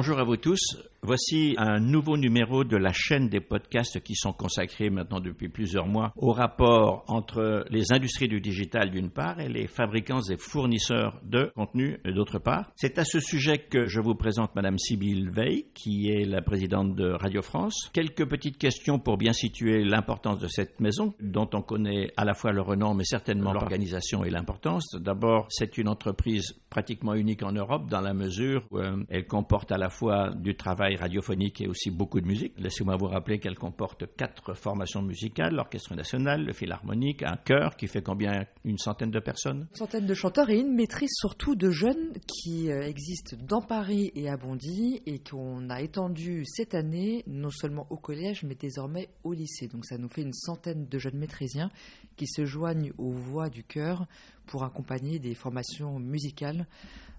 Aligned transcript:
Bonjour 0.00 0.18
à 0.18 0.24
vous 0.24 0.38
tous. 0.38 0.78
Voici 1.02 1.54
un 1.56 1.80
nouveau 1.80 2.18
numéro 2.18 2.62
de 2.62 2.76
la 2.76 2.92
chaîne 2.92 3.30
des 3.30 3.40
podcasts 3.40 4.00
qui 4.00 4.14
sont 4.14 4.34
consacrés 4.34 4.90
maintenant 4.90 5.18
depuis 5.18 5.48
plusieurs 5.48 5.86
mois 5.86 6.12
au 6.16 6.32
rapport 6.32 7.04
entre 7.08 7.64
les 7.70 7.90
industries 7.90 8.28
du 8.28 8.42
digital 8.42 8.90
d'une 8.90 9.08
part 9.08 9.40
et 9.40 9.48
les 9.48 9.66
fabricants 9.66 10.20
et 10.30 10.36
fournisseurs 10.36 11.18
de 11.22 11.50
contenu 11.56 11.98
d'autre 12.04 12.38
part. 12.38 12.70
C'est 12.76 12.98
à 12.98 13.04
ce 13.04 13.18
sujet 13.18 13.58
que 13.58 13.86
je 13.86 13.98
vous 13.98 14.14
présente 14.14 14.54
Madame 14.54 14.76
Sybille 14.76 15.30
Veil, 15.30 15.68
qui 15.72 16.10
est 16.10 16.26
la 16.26 16.42
présidente 16.42 16.94
de 16.94 17.08
Radio 17.12 17.40
France. 17.40 17.88
Quelques 17.94 18.28
petites 18.28 18.58
questions 18.58 18.98
pour 18.98 19.16
bien 19.16 19.32
situer 19.32 19.84
l'importance 19.84 20.38
de 20.38 20.48
cette 20.48 20.80
maison, 20.80 21.14
dont 21.18 21.48
on 21.54 21.62
connaît 21.62 22.12
à 22.18 22.26
la 22.26 22.34
fois 22.34 22.52
le 22.52 22.60
renom 22.60 22.92
mais 22.92 23.04
certainement 23.04 23.54
l'organisation 23.54 24.22
et 24.22 24.30
l'importance. 24.30 24.94
D'abord, 25.00 25.46
c'est 25.48 25.78
une 25.78 25.88
entreprise 25.88 26.60
pratiquement 26.68 27.14
unique 27.14 27.42
en 27.42 27.52
Europe 27.52 27.88
dans 27.88 28.02
la 28.02 28.12
mesure 28.12 28.66
où 28.70 28.78
euh, 28.78 29.02
elle 29.08 29.26
comporte 29.26 29.72
à 29.72 29.78
la 29.78 29.88
fois 29.88 30.30
du 30.34 30.56
travail 30.56 30.90
radiophonique 31.00 31.60
et 31.60 31.68
aussi 31.68 31.90
beaucoup 31.90 32.20
de 32.20 32.26
musique. 32.26 32.52
Laissez-moi 32.58 32.96
vous 32.96 33.06
rappeler 33.06 33.40
qu'elle 33.40 33.56
comporte 33.56 34.04
quatre 34.16 34.54
formations 34.54 35.02
musicales, 35.02 35.54
l'Orchestre 35.54 35.94
national, 35.94 36.44
le 36.44 36.52
Philharmonique, 36.52 37.22
un 37.22 37.36
chœur 37.36 37.76
qui 37.76 37.86
fait 37.86 38.02
combien? 38.02 38.46
Une 38.64 38.78
centaine 38.78 39.10
de 39.10 39.20
personnes? 39.20 39.66
Une 39.70 39.76
centaine 39.76 40.06
de 40.06 40.14
chanteurs 40.14 40.50
et 40.50 40.58
une 40.58 40.74
maîtrise 40.74 41.10
surtout 41.12 41.54
de 41.54 41.70
jeunes 41.70 42.12
qui 42.26 42.70
euh, 42.70 42.82
existent 42.86 43.36
dans 43.40 43.62
Paris 43.62 44.12
et 44.14 44.28
à 44.28 44.36
Bondy 44.36 45.00
et 45.06 45.18
qu'on 45.18 45.70
a 45.70 45.80
étendu 45.80 46.44
cette 46.46 46.74
année 46.74 47.24
non 47.26 47.50
seulement 47.50 47.86
au 47.90 47.96
collège 47.96 48.44
mais 48.44 48.54
désormais 48.54 49.08
au 49.24 49.32
lycée. 49.32 49.68
Donc 49.68 49.86
ça 49.86 49.98
nous 49.98 50.08
fait 50.08 50.22
une 50.22 50.34
centaine 50.34 50.86
de 50.86 50.98
jeunes 50.98 51.18
maîtrisiens 51.18 51.70
qui 52.16 52.26
se 52.26 52.44
joignent 52.44 52.92
aux 52.98 53.12
voix 53.12 53.48
du 53.48 53.64
chœur 53.64 54.06
pour 54.46 54.64
accompagner 54.64 55.18
des 55.18 55.34
formations 55.34 55.98
musicales 55.98 56.66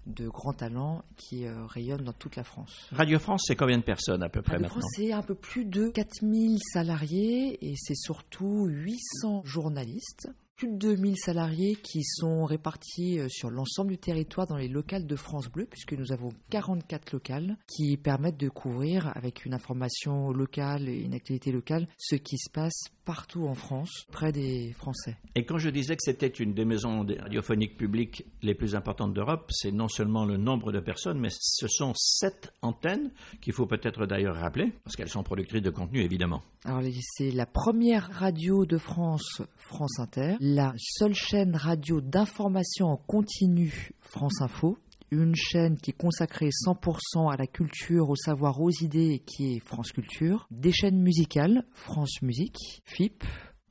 de 0.06 0.28
grands 0.28 0.52
talents 0.52 1.04
qui 1.16 1.46
euh, 1.46 1.66
rayonnent 1.66 2.04
dans 2.04 2.12
toute 2.12 2.36
la 2.36 2.44
France. 2.44 2.88
Radio 2.92 3.18
France, 3.18 3.44
c'est 3.46 3.56
combien 3.56 3.78
de 3.78 3.82
personnes 3.82 4.22
à 4.22 4.28
peu 4.28 4.42
près 4.42 4.54
Radio 4.54 4.64
maintenant 4.64 4.80
France, 4.80 4.92
c'est 4.96 5.12
un 5.12 5.22
peu 5.22 5.34
plus 5.34 5.64
de 5.64 5.88
4000 5.88 6.58
salariés 6.72 7.58
et 7.64 7.74
c'est 7.76 7.94
surtout 7.94 8.66
800 8.66 9.42
journalistes 9.44 10.28
plus 10.56 10.68
de 10.68 10.76
2000 10.76 11.16
salariés 11.16 11.76
qui 11.76 12.02
sont 12.02 12.44
répartis 12.44 13.18
euh, 13.18 13.28
sur 13.28 13.50
l'ensemble 13.50 13.90
du 13.90 13.98
territoire 13.98 14.46
dans 14.46 14.56
les 14.56 14.68
locales 14.68 15.06
de 15.06 15.16
France 15.16 15.48
Bleu, 15.48 15.66
puisque 15.68 15.92
nous 15.92 16.12
avons 16.12 16.30
44 16.50 17.12
locales 17.12 17.56
qui 17.66 17.96
permettent 17.96 18.38
de 18.38 18.48
couvrir 18.48 19.10
avec 19.16 19.44
une 19.44 19.54
information 19.54 20.30
locale 20.32 20.88
et 20.88 21.00
une 21.00 21.14
activité 21.14 21.52
locale 21.52 21.86
ce 21.98 22.16
qui 22.16 22.38
se 22.38 22.50
passe 22.50 22.84
partout 23.04 23.46
en 23.46 23.54
France, 23.54 24.06
près 24.12 24.32
des 24.32 24.72
Français. 24.72 25.16
Et 25.34 25.44
quand 25.44 25.58
je 25.58 25.70
disais 25.70 25.96
que 25.96 26.02
c'était 26.02 26.28
une 26.28 26.54
des 26.54 26.64
maisons 26.64 27.04
radiophoniques 27.20 27.76
publiques 27.76 28.24
les 28.42 28.54
plus 28.54 28.74
importantes 28.74 29.12
d'Europe, 29.12 29.50
c'est 29.50 29.72
non 29.72 29.88
seulement 29.88 30.24
le 30.24 30.36
nombre 30.36 30.72
de 30.72 30.80
personnes, 30.80 31.18
mais 31.18 31.30
ce 31.30 31.66
sont 31.68 31.92
sept 31.96 32.52
antennes 32.62 33.10
qu'il 33.40 33.52
faut 33.52 33.66
peut-être 33.66 34.06
d'ailleurs 34.06 34.36
rappeler, 34.36 34.72
parce 34.84 34.96
qu'elles 34.96 35.08
sont 35.08 35.22
productrices 35.22 35.62
de 35.62 35.70
contenu 35.70 36.00
évidemment. 36.00 36.42
Alors 36.64 36.82
c'est 37.16 37.32
la 37.32 37.46
première 37.46 38.08
radio 38.12 38.64
de 38.66 38.78
France, 38.78 39.42
France 39.56 39.98
Inter, 39.98 40.36
la 40.44 40.74
seule 40.76 41.14
chaîne 41.14 41.54
radio 41.54 42.00
d'information 42.00 42.88
en 42.88 42.96
continu 42.96 43.92
France 44.00 44.40
Info, 44.40 44.76
une 45.12 45.36
chaîne 45.36 45.76
qui 45.76 45.90
est 45.90 45.96
consacrée 45.96 46.48
100% 46.48 47.32
à 47.32 47.36
la 47.36 47.46
culture, 47.46 48.10
au 48.10 48.16
savoir, 48.16 48.60
aux 48.60 48.72
idées, 48.80 49.22
qui 49.24 49.54
est 49.54 49.60
France 49.60 49.92
Culture, 49.92 50.48
des 50.50 50.72
chaînes 50.72 51.00
musicales, 51.00 51.64
France 51.74 52.20
Musique, 52.22 52.82
FIP, 52.84 53.22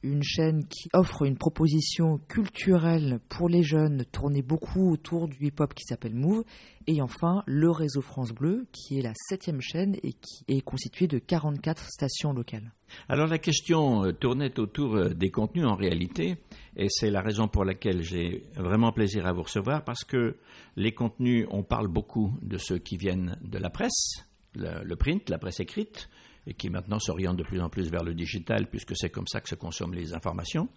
une 0.03 0.23
chaîne 0.23 0.65
qui 0.67 0.89
offre 0.93 1.23
une 1.23 1.37
proposition 1.37 2.17
culturelle 2.27 3.19
pour 3.29 3.49
les 3.49 3.63
jeunes 3.63 4.05
tournée 4.11 4.41
beaucoup 4.41 4.91
autour 4.91 5.27
du 5.27 5.37
hip-hop 5.45 5.73
qui 5.73 5.83
s'appelle 5.83 6.15
Move. 6.15 6.43
Et 6.87 7.01
enfin, 7.01 7.43
le 7.45 7.69
réseau 7.69 8.01
France 8.01 8.31
Bleu, 8.31 8.65
qui 8.71 8.97
est 8.97 9.01
la 9.01 9.13
septième 9.15 9.61
chaîne 9.61 9.95
et 10.03 10.13
qui 10.13 10.43
est 10.47 10.61
constitué 10.61 11.07
de 11.07 11.19
44 11.19 11.83
stations 11.89 12.33
locales. 12.33 12.71
Alors 13.07 13.27
la 13.27 13.37
question 13.37 14.05
euh, 14.05 14.11
tournait 14.11 14.59
autour 14.59 14.95
euh, 14.95 15.09
des 15.09 15.29
contenus 15.29 15.65
en 15.65 15.75
réalité, 15.75 16.37
et 16.75 16.87
c'est 16.89 17.11
la 17.11 17.21
raison 17.21 17.47
pour 17.47 17.65
laquelle 17.65 18.01
j'ai 18.01 18.43
vraiment 18.55 18.91
plaisir 18.91 19.25
à 19.25 19.33
vous 19.33 19.43
recevoir, 19.43 19.83
parce 19.83 20.03
que 20.03 20.37
les 20.75 20.93
contenus, 20.93 21.47
on 21.51 21.63
parle 21.63 21.87
beaucoup 21.87 22.33
de 22.41 22.57
ceux 22.57 22.79
qui 22.79 22.97
viennent 22.97 23.37
de 23.41 23.57
la 23.57 23.69
presse, 23.69 24.25
le, 24.55 24.95
print, 24.95 25.29
la 25.29 25.37
presse 25.37 25.59
écrite, 25.59 26.09
et 26.47 26.53
qui 26.53 26.69
maintenant 26.69 26.99
s'oriente 26.99 27.37
de 27.37 27.43
plus 27.43 27.61
en 27.61 27.69
plus 27.69 27.89
vers 27.89 28.03
le 28.03 28.13
digital, 28.13 28.67
puisque 28.67 28.95
c'est 28.95 29.09
comme 29.09 29.27
ça 29.27 29.41
que 29.41 29.49
se 29.49 29.55
consomment 29.55 29.93
les 29.93 30.13
informations, 30.13 30.69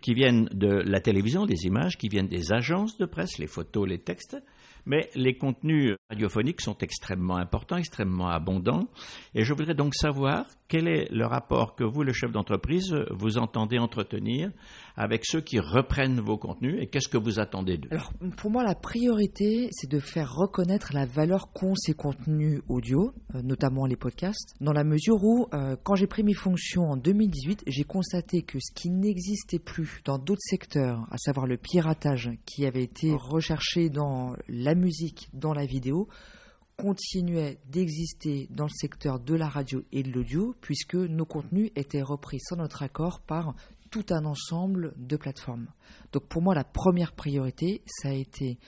qui 0.00 0.14
viennent 0.14 0.48
de 0.52 0.68
la 0.68 1.00
télévision, 1.00 1.46
des 1.46 1.66
images, 1.66 1.96
qui 1.96 2.08
viennent 2.08 2.28
des 2.28 2.52
agences 2.52 2.98
de 2.98 3.06
presse, 3.06 3.38
les 3.38 3.46
photos, 3.46 3.88
les 3.88 3.98
textes, 3.98 4.36
mais 4.84 5.08
les 5.14 5.36
contenus 5.36 5.94
radiophoniques 6.10 6.60
sont 6.60 6.76
extrêmement 6.78 7.36
importants, 7.36 7.76
extrêmement 7.76 8.28
abondants, 8.28 8.88
et 9.34 9.44
je 9.44 9.54
voudrais 9.54 9.74
donc 9.74 9.94
savoir 9.94 10.46
quel 10.68 10.88
est 10.88 11.10
le 11.10 11.26
rapport 11.26 11.74
que 11.74 11.84
vous, 11.84 12.02
le 12.02 12.12
chef 12.12 12.32
d'entreprise, 12.32 12.94
vous 13.10 13.38
entendez 13.38 13.78
entretenir 13.78 14.50
avec 14.96 15.24
ceux 15.24 15.40
qui 15.40 15.58
reprennent 15.58 16.20
vos 16.20 16.36
contenus 16.36 16.76
et 16.80 16.86
qu'est-ce 16.86 17.08
que 17.08 17.18
vous 17.18 17.38
attendez 17.38 17.78
d'eux? 17.78 17.88
Alors, 17.90 18.12
pour 18.36 18.50
moi, 18.50 18.62
la 18.62 18.74
priorité, 18.74 19.68
c'est 19.72 19.90
de 19.90 19.98
faire 19.98 20.34
reconnaître 20.34 20.92
la 20.92 21.06
valeur 21.06 21.52
qu'ont 21.52 21.74
ces 21.74 21.94
contenus 21.94 22.62
audio, 22.68 23.12
euh, 23.34 23.42
notamment 23.42 23.86
les 23.86 23.96
podcasts, 23.96 24.54
dans 24.60 24.72
la 24.72 24.84
mesure 24.84 25.22
où, 25.22 25.46
euh, 25.54 25.76
quand 25.82 25.94
j'ai 25.94 26.06
pris 26.06 26.22
mes 26.22 26.34
fonctions 26.34 26.82
en 26.82 26.96
2018, 26.96 27.64
j'ai 27.66 27.84
constaté 27.84 28.42
que 28.42 28.58
ce 28.60 28.72
qui 28.74 28.90
n'existait 28.90 29.58
plus 29.58 30.00
dans 30.04 30.18
d'autres 30.18 30.42
secteurs, 30.42 31.06
à 31.10 31.18
savoir 31.18 31.46
le 31.46 31.56
piratage 31.56 32.30
qui 32.44 32.66
avait 32.66 32.82
été 32.82 33.14
recherché 33.14 33.88
dans 33.88 34.34
la 34.48 34.74
musique, 34.74 35.28
dans 35.32 35.52
la 35.52 35.64
vidéo, 35.64 36.08
continuait 36.76 37.58
d'exister 37.68 38.48
dans 38.50 38.64
le 38.64 38.70
secteur 38.70 39.20
de 39.20 39.34
la 39.34 39.48
radio 39.48 39.82
et 39.92 40.02
de 40.02 40.10
l'audio, 40.10 40.54
puisque 40.60 40.94
nos 40.94 41.24
contenus 41.24 41.70
étaient 41.76 42.02
repris 42.02 42.40
sans 42.40 42.56
notre 42.56 42.82
accord 42.82 43.20
par 43.20 43.54
tout 43.92 44.06
un 44.10 44.24
ensemble 44.24 44.94
de 44.96 45.16
plateformes. 45.16 45.68
Donc 46.12 46.26
pour 46.26 46.42
moi, 46.42 46.54
la 46.54 46.64
première 46.64 47.12
priorité, 47.12 47.82
ça 47.86 48.08
a 48.08 48.12
été 48.12 48.58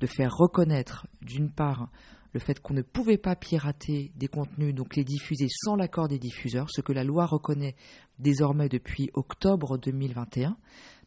de 0.00 0.06
faire 0.06 0.34
reconnaître, 0.34 1.06
d'une 1.22 1.50
part, 1.50 1.88
le 2.32 2.40
fait 2.40 2.60
qu'on 2.60 2.74
ne 2.74 2.82
pouvait 2.82 3.16
pas 3.16 3.36
pirater 3.36 4.10
des 4.16 4.26
contenus, 4.26 4.74
donc 4.74 4.96
les 4.96 5.04
diffuser 5.04 5.46
sans 5.48 5.76
l'accord 5.76 6.08
des 6.08 6.18
diffuseurs, 6.18 6.68
ce 6.70 6.80
que 6.80 6.92
la 6.92 7.04
loi 7.04 7.26
reconnaît 7.26 7.76
désormais 8.18 8.68
depuis 8.68 9.10
octobre 9.14 9.78
2021. 9.78 10.56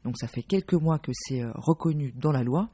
Donc 0.06 0.18
ça 0.18 0.28
fait 0.28 0.44
quelques 0.44 0.74
mois 0.74 1.00
que 1.00 1.12
c'est 1.14 1.42
euh, 1.42 1.52
reconnu 1.56 2.14
dans 2.16 2.32
la 2.32 2.44
loi. 2.44 2.70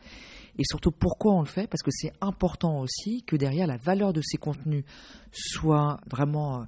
Et 0.60 0.64
surtout, 0.66 0.92
pourquoi 0.92 1.34
on 1.34 1.40
le 1.40 1.48
fait? 1.48 1.66
Parce 1.66 1.82
que 1.82 1.92
c'est 1.92 2.12
important 2.20 2.80
aussi 2.82 3.24
que 3.24 3.38
derrière 3.38 3.68
la 3.68 3.78
valeur 3.78 4.12
de 4.12 4.22
ces 4.22 4.38
contenus 4.38 4.84
soit 5.32 6.00
vraiment 6.08 6.62
euh, 6.62 6.66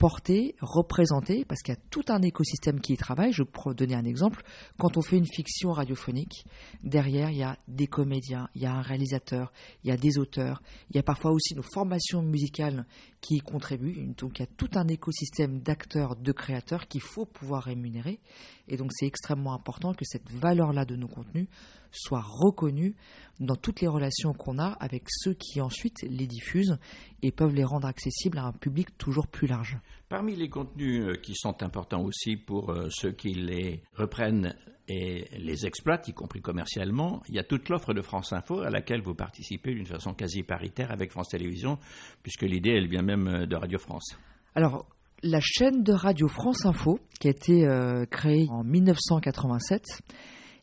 portée, 0.00 0.56
représentée, 0.62 1.44
parce 1.44 1.60
qu'il 1.60 1.74
y 1.74 1.76
a 1.76 1.80
tout 1.90 2.04
un 2.08 2.22
écosystème 2.22 2.80
qui 2.80 2.94
y 2.94 2.96
travaille. 2.96 3.34
Je 3.34 3.42
vais 3.42 3.74
donner 3.74 3.94
un 3.94 4.06
exemple. 4.06 4.42
Quand 4.78 4.96
on 4.96 5.02
fait 5.02 5.18
une 5.18 5.26
fiction 5.26 5.72
radiophonique, 5.72 6.46
derrière, 6.82 7.30
il 7.30 7.36
y 7.36 7.42
a 7.42 7.58
des 7.68 7.86
comédiens, 7.86 8.48
il 8.54 8.62
y 8.62 8.66
a 8.66 8.72
un 8.72 8.80
réalisateur, 8.80 9.52
il 9.84 9.90
y 9.90 9.92
a 9.92 9.98
des 9.98 10.16
auteurs, 10.16 10.62
il 10.88 10.96
y 10.96 10.98
a 10.98 11.02
parfois 11.02 11.32
aussi 11.32 11.54
nos 11.54 11.62
formations 11.62 12.22
musicales 12.22 12.86
qui 13.20 13.36
y 13.36 13.40
contribuent. 13.40 14.14
Donc 14.16 14.38
il 14.38 14.40
y 14.40 14.44
a 14.44 14.48
tout 14.56 14.70
un 14.74 14.88
écosystème 14.88 15.60
d'acteurs, 15.60 16.16
de 16.16 16.32
créateurs 16.32 16.88
qu'il 16.88 17.02
faut 17.02 17.26
pouvoir 17.26 17.64
rémunérer. 17.64 18.20
Et 18.68 18.78
donc 18.78 18.92
c'est 18.94 19.06
extrêmement 19.06 19.52
important 19.52 19.92
que 19.92 20.06
cette 20.06 20.30
valeur-là 20.30 20.86
de 20.86 20.96
nos 20.96 21.08
contenus 21.08 21.48
soit 21.92 22.22
reconnue 22.24 22.94
dans 23.40 23.56
toutes 23.56 23.80
les 23.80 23.88
relations 23.88 24.32
qu'on 24.34 24.58
a 24.58 24.76
avec 24.80 25.04
ceux 25.08 25.34
qui 25.34 25.60
ensuite 25.60 26.02
les 26.02 26.26
diffusent 26.26 26.78
et 27.22 27.32
peuvent 27.32 27.54
les 27.54 27.64
rendre 27.64 27.88
accessibles 27.88 28.38
à 28.38 28.44
un 28.44 28.52
public 28.52 28.96
toujours 28.98 29.26
plus 29.26 29.48
large. 29.48 29.78
Parmi 30.08 30.36
les 30.36 30.48
contenus 30.48 31.02
euh, 31.02 31.14
qui 31.14 31.34
sont 31.34 31.62
importants 31.62 32.02
aussi 32.02 32.36
pour 32.36 32.70
euh, 32.70 32.88
ceux 32.90 33.12
qui 33.12 33.32
les 33.32 33.82
reprennent 33.94 34.54
et 34.88 35.28
les 35.38 35.66
exploitent, 35.66 36.08
y 36.08 36.12
compris 36.12 36.40
commercialement, 36.40 37.22
il 37.28 37.36
y 37.36 37.38
a 37.38 37.44
toute 37.44 37.68
l'offre 37.68 37.94
de 37.94 38.02
France 38.02 38.32
Info 38.32 38.60
à 38.60 38.70
laquelle 38.70 39.00
vous 39.02 39.14
participez 39.14 39.72
d'une 39.72 39.86
façon 39.86 40.14
quasi 40.14 40.42
paritaire 40.42 40.90
avec 40.90 41.12
France 41.12 41.28
Télévisions, 41.28 41.78
puisque 42.22 42.42
l'idée, 42.42 42.70
elle 42.70 42.88
vient 42.88 43.02
même 43.02 43.28
euh, 43.28 43.46
de 43.46 43.56
Radio 43.56 43.78
France. 43.78 44.18
Alors, 44.54 44.86
la 45.22 45.40
chaîne 45.40 45.82
de 45.82 45.92
radio 45.92 46.28
France 46.28 46.66
Info, 46.66 46.98
qui 47.20 47.28
a 47.28 47.30
été 47.30 47.68
créée 48.10 48.46
en 48.48 48.64
1987, 48.64 50.00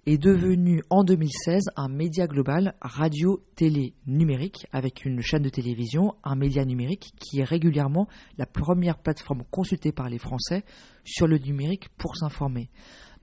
est 0.08 0.18
devenu 0.18 0.84
en 0.90 1.04
2016 1.04 1.66
un 1.76 1.90
média 1.90 2.28
global 2.28 2.76
radio-télé 2.82 3.94
numérique 4.06 4.66
avec 4.72 5.04
une 5.04 5.22
chaîne 5.22 5.42
de 5.44 5.50
télévision, 5.50 6.16
un 6.24 6.36
média 6.36 6.64
numérique 6.64 7.12
qui 7.20 7.42
est 7.42 7.44
régulièrement 7.44 8.08
la 8.38 8.46
première 8.46 9.00
plateforme 9.00 9.44
consultée 9.52 9.92
par 9.92 10.08
les 10.08 10.18
Français 10.18 10.64
sur 11.04 11.28
le 11.28 11.38
numérique 11.38 11.90
pour 11.98 12.16
s'informer. 12.16 12.70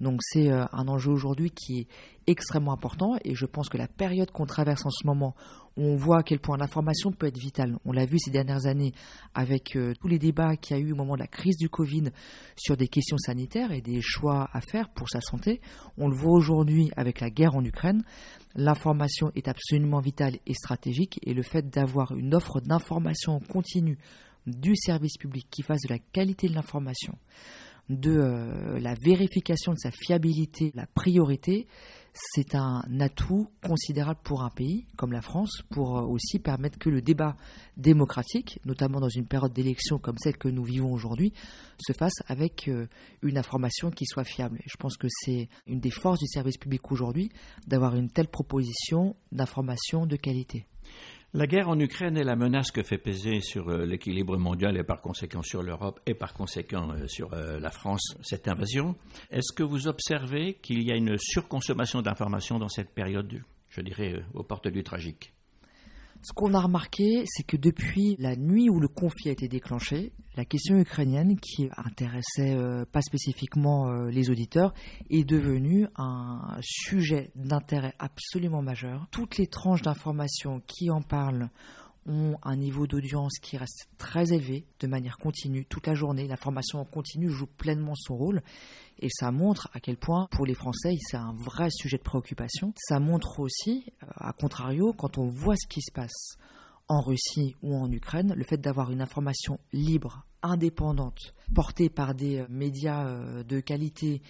Donc 0.01 0.21
c'est 0.23 0.51
euh, 0.51 0.65
un 0.73 0.89
enjeu 0.89 1.11
aujourd'hui 1.11 1.51
qui 1.51 1.81
est 1.81 1.89
extrêmement 2.27 2.73
important 2.73 3.17
et 3.25 3.35
je 3.35 3.47
pense 3.47 3.69
que 3.69 3.77
la 3.77 3.89
période 3.89 4.31
qu'on 4.31 4.47
traverse 4.47 4.85
en 4.87 4.91
ce 4.91 5.07
moment, 5.07 5.35
on 5.77 5.97
voit 5.97 6.19
à 6.19 6.23
quel 6.23 6.39
point 6.39 6.57
l'information 6.57 7.13
peut 7.13 7.27
être 7.27 7.39
vitale. 7.39 7.79
On 7.85 7.93
l'a 7.93 8.07
vu 8.07 8.19
ces 8.19 8.31
dernières 8.31 8.67
années 8.67 8.93
avec 9.35 9.77
euh, 9.77 9.93
tous 10.01 10.09
les 10.09 10.19
débats 10.19 10.57
qu'il 10.57 10.77
y 10.77 10.81
a 10.81 10.83
eu 10.83 10.93
au 10.93 10.97
moment 10.97 11.15
de 11.15 11.21
la 11.21 11.27
crise 11.27 11.57
du 11.57 11.69
Covid 11.69 12.11
sur 12.57 12.77
des 12.77 12.89
questions 12.89 13.19
sanitaires 13.19 13.73
et 13.73 13.81
des 13.81 14.01
choix 14.01 14.49
à 14.53 14.61
faire 14.61 14.89
pour 14.91 15.09
sa 15.09 15.21
santé. 15.21 15.61
On 15.99 16.09
le 16.09 16.17
voit 16.17 16.33
aujourd'hui 16.33 16.91
avec 16.97 17.21
la 17.21 17.31
guerre 17.31 17.57
en 17.57 17.65
Ukraine. 17.65 18.03
L'information 18.55 19.31
est 19.35 19.49
absolument 19.49 20.01
vitale 20.01 20.37
et 20.47 20.55
stratégique 20.55 21.19
et 21.25 21.35
le 21.35 21.43
fait 21.43 21.69
d'avoir 21.69 22.13
une 22.13 22.35
offre 22.35 22.61
d'information 22.61 23.41
continue 23.41 23.99
du 24.47 24.77
service 24.77 25.17
public 25.17 25.47
qui 25.51 25.63
fasse 25.63 25.83
de 25.83 25.93
la 25.93 25.99
qualité 25.99 26.49
de 26.49 26.55
l'information, 26.55 27.17
de 27.89 28.13
euh, 28.13 28.79
la 28.81 28.95
vérification 28.95 29.73
de 29.73 29.79
sa 29.79 29.91
fiabilité, 29.91 30.73
la 30.75 30.87
priorité, 30.87 31.67
c'est 32.15 32.55
un 32.55 32.83
atout 33.01 33.49
considérable 33.67 34.21
pour 34.23 34.43
un 34.43 34.51
pays 34.51 34.87
comme 34.97 35.13
la 35.13 35.21
France, 35.21 35.63
pour 35.71 35.99
euh, 35.99 36.03
aussi 36.03 36.39
permettre 36.39 36.79
que 36.79 36.89
le 36.89 37.03
débat 37.03 37.37
démocratique, 37.77 38.61
notamment 38.65 39.01
dans 39.01 39.09
une 39.09 39.27
période 39.27 39.53
d'élection 39.53 39.99
comme 39.99 40.17
celle 40.19 40.37
que 40.37 40.49
nous 40.49 40.65
vivons 40.65 40.93
aujourd'hui, 40.93 41.33
se 41.85 41.93
fasse 41.93 42.15
avec 42.27 42.69
euh, 42.69 42.87
une 43.23 43.37
information 43.37 43.91
qui 43.91 44.07
soit 44.07 44.25
fiable. 44.25 44.61
Je 44.67 44.77
pense 44.77 44.97
que 44.97 45.09
c'est 45.11 45.49
une 45.67 45.81
des 45.81 45.91
forces 45.91 46.21
du 46.21 46.29
service 46.29 46.57
public 46.57 46.91
aujourd'hui 46.93 47.31
d'avoir 47.67 47.97
une 47.97 48.09
telle 48.09 48.29
proposition 48.29 49.17
d'information 49.33 50.07
de 50.07 50.17
qualité. 50.17 50.67
La 51.37 51.49
guerre 51.49 51.69
en 51.69 51.81
Ukraine 51.81 52.17
est 52.17 52.23
la 52.23 52.37
menace 52.37 52.71
que 52.71 52.85
fait 52.85 52.97
peser 52.97 53.41
sur 53.41 53.69
euh, 53.69 53.85
l'équilibre 53.85 54.37
mondial 54.37 54.77
et 54.77 54.85
par 54.85 55.01
conséquent 55.01 55.43
sur 55.43 55.65
l'Europe 55.65 55.99
et 56.07 56.15
par 56.15 56.33
conséquent 56.33 56.93
euh, 56.93 57.09
sur 57.09 57.35
euh, 57.35 57.59
la 57.59 57.71
France 57.71 58.17
cette 58.23 58.47
invasion. 58.47 58.95
Est-ce 59.33 59.53
que 59.53 59.65
vous 59.65 59.89
observez 59.89 60.55
qu'il 60.63 60.81
y 60.85 60.93
a 60.93 60.95
une 60.95 61.19
surconsommation 61.19 62.03
d'informations 62.03 62.61
dans 62.61 62.69
cette 62.69 62.95
période, 62.95 63.43
je 63.69 63.81
dirais, 63.81 64.23
aux 64.33 64.45
portes 64.45 64.69
du 64.69 64.85
tragique? 64.85 65.33
Ce 66.25 66.33
qu'on 66.33 66.55
a 66.55 66.61
remarqué, 66.61 67.25
c'est 67.27 67.43
que 67.43 67.59
depuis 67.59 68.17
la 68.19 68.35
nuit 68.35 68.71
où 68.71 68.81
le 68.81 68.89
conflit 68.89 69.29
a 69.29 69.33
été 69.33 69.47
déclenché, 69.47 70.13
la 70.37 70.47
question 70.47 70.77
ukrainienne, 70.79 71.39
qui 71.39 71.69
intéressait 71.77 72.57
euh, 72.57 72.87
pas 72.91 73.03
spécifiquement 73.03 73.91
euh, 73.91 74.09
les 74.09 74.31
auditeurs, 74.31 74.73
est 75.11 75.25
devenue 75.25 75.87
un 75.97 76.57
sujet 76.63 77.31
d'intérêt 77.37 77.93
absolument 77.99 78.63
majeur. 78.63 79.07
Toutes 79.11 79.37
les 79.37 79.47
tranches 79.47 79.83
d'informations 79.83 80.63
qui 80.67 80.91
en 80.91 81.03
parlent 81.03 81.51
ont 82.07 82.37
un 82.43 82.57
niveau 82.57 82.87
d'audience 82.87 83.39
qui 83.41 83.57
reste 83.57 83.89
très 83.99 84.33
élevé 84.33 84.67
de 84.81 84.87
manière 84.87 85.19
continue 85.19 85.65
toute 85.65 85.87
la 85.87 85.95
journée. 85.95 86.27
L'information 86.27 86.81
en 86.81 86.85
continu 86.85 87.31
joue 87.31 87.47
pleinement 87.47 87.95
son 87.95 88.17
rôle 88.17 88.43
et 88.99 89.09
ça 89.11 89.31
montre 89.31 89.69
à 89.73 89.81
quel 89.81 89.97
point 89.97 90.29
pour 90.31 90.47
les 90.47 90.55
Français 90.55 90.97
c'est 91.01 91.17
un 91.17 91.35
vrai 91.35 91.69
sujet 91.71 91.97
de 91.97 92.03
préoccupation. 92.03 92.73
Ça 92.77 93.01
montre 93.01 93.41
aussi, 93.41 93.87
euh, 94.03 94.07
à 94.17 94.33
contrario, 94.33 94.93
quand 94.93 95.19
on 95.19 95.27
voit 95.27 95.57
ce 95.57 95.67
qui 95.69 95.81
se 95.81 95.93
passe 95.93 96.37
en 96.89 97.01
Russie 97.01 97.57
ou 97.63 97.77
en 97.77 97.91
Ukraine, 97.91 98.35
le 98.37 98.45
fait 98.45 98.59
d'avoir 98.59 98.91
une 98.91 99.01
information 99.01 99.59
libre, 99.73 100.27
indépendante, 100.43 101.35
portée 101.55 101.89
par 101.89 102.15
des 102.15 102.41
euh, 102.41 102.47
médias 102.49 103.07
euh, 103.07 103.43
de 103.43 103.61
qualité 103.61 104.21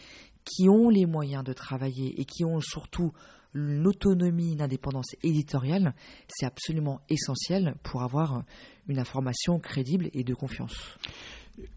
qui 0.44 0.68
ont 0.68 0.88
les 0.88 1.06
moyens 1.06 1.42
de 1.42 1.52
travailler 1.52 2.20
et 2.20 2.24
qui 2.24 2.44
ont 2.44 2.60
surtout 2.60 3.12
l'autonomie, 3.54 4.52
une 4.52 4.62
indépendance 4.62 5.14
éditoriale, 5.22 5.94
c'est 6.28 6.44
absolument 6.44 7.00
essentiel 7.08 7.76
pour 7.82 8.02
avoir 8.02 8.44
une 8.88 8.98
information 8.98 9.58
crédible 9.58 10.10
et 10.12 10.24
de 10.24 10.34
confiance. 10.34 10.98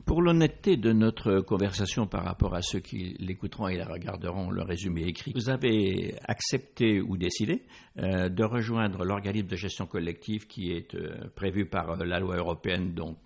Pour 0.05 0.23
l'honnêteté 0.23 0.75
de 0.75 0.91
notre 0.91 1.41
conversation 1.41 2.07
par 2.07 2.23
rapport 2.23 2.55
à 2.55 2.63
ceux 2.63 2.79
qui 2.79 3.15
l'écouteront 3.19 3.67
et 3.67 3.77
la 3.77 3.85
regarderont 3.85 4.49
le 4.49 4.63
résumé 4.63 5.03
écrit, 5.03 5.33
vous 5.35 5.49
avez 5.49 6.15
accepté 6.23 6.99
ou 6.99 7.15
décidé 7.15 7.61
euh, 7.99 8.27
de 8.27 8.43
rejoindre 8.43 9.03
l'organisme 9.03 9.47
de 9.47 9.55
gestion 9.55 9.85
collective 9.85 10.47
qui 10.47 10.71
est 10.71 10.95
euh, 10.95 11.29
prévu 11.35 11.65
par 11.65 11.91
euh, 11.91 12.05
la 12.05 12.19
loi 12.19 12.37
européenne 12.37 12.95
dont, 12.95 13.17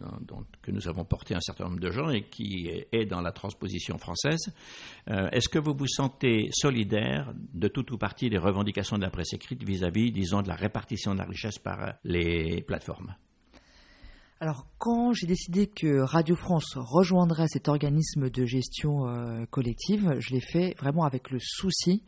que 0.62 0.72
nous 0.72 0.90
avons 0.90 1.06
porté 1.06 1.36
un 1.36 1.40
certain 1.40 1.66
nombre 1.66 1.80
de 1.80 1.92
gens 1.92 2.10
et 2.10 2.24
qui 2.24 2.70
est, 2.92 3.06
dans 3.06 3.22
la 3.22 3.32
transposition 3.32 3.98
française. 3.98 4.54
Est-ce 5.08 5.50
que 5.50 5.60
vous 5.60 5.74
vous 5.74 5.88
sentez 5.88 6.50
solidaire 6.52 7.34
de 7.54 7.68
tout 7.68 7.94
ou 7.94 7.98
partie 7.98 8.30
des 8.30 8.38
revendications 8.38 8.98
de 8.98 9.04
la 9.04 9.10
presse 9.10 9.34
écrite 9.34 9.64
vis-à-vis, 9.64 10.12
disons, 10.12 10.42
de 10.42 10.48
la 10.48 10.56
répartition 10.56 11.14
de 11.14 11.20
la 11.20 11.26
richesse 11.26 11.60
par 11.60 11.94
les 12.04 12.62
plateformes? 12.62 13.16
Alors, 14.42 14.66
quand 14.80 15.14
j'ai 15.14 15.28
décidé 15.28 15.68
que 15.68 16.00
Radio 16.00 16.36
France 16.36 16.74
rejoindrait 16.76 17.48
cet 17.48 17.68
organisme 17.68 18.32
de 18.32 18.48
gestion 18.48 19.08
euh, 19.08 19.46
collective, 19.52 20.16
je 20.18 20.34
l'ai 20.34 20.42
fait 20.42 20.74
vraiment 20.80 21.04
avec 21.04 21.30
le 21.30 21.38
souci 21.40 22.02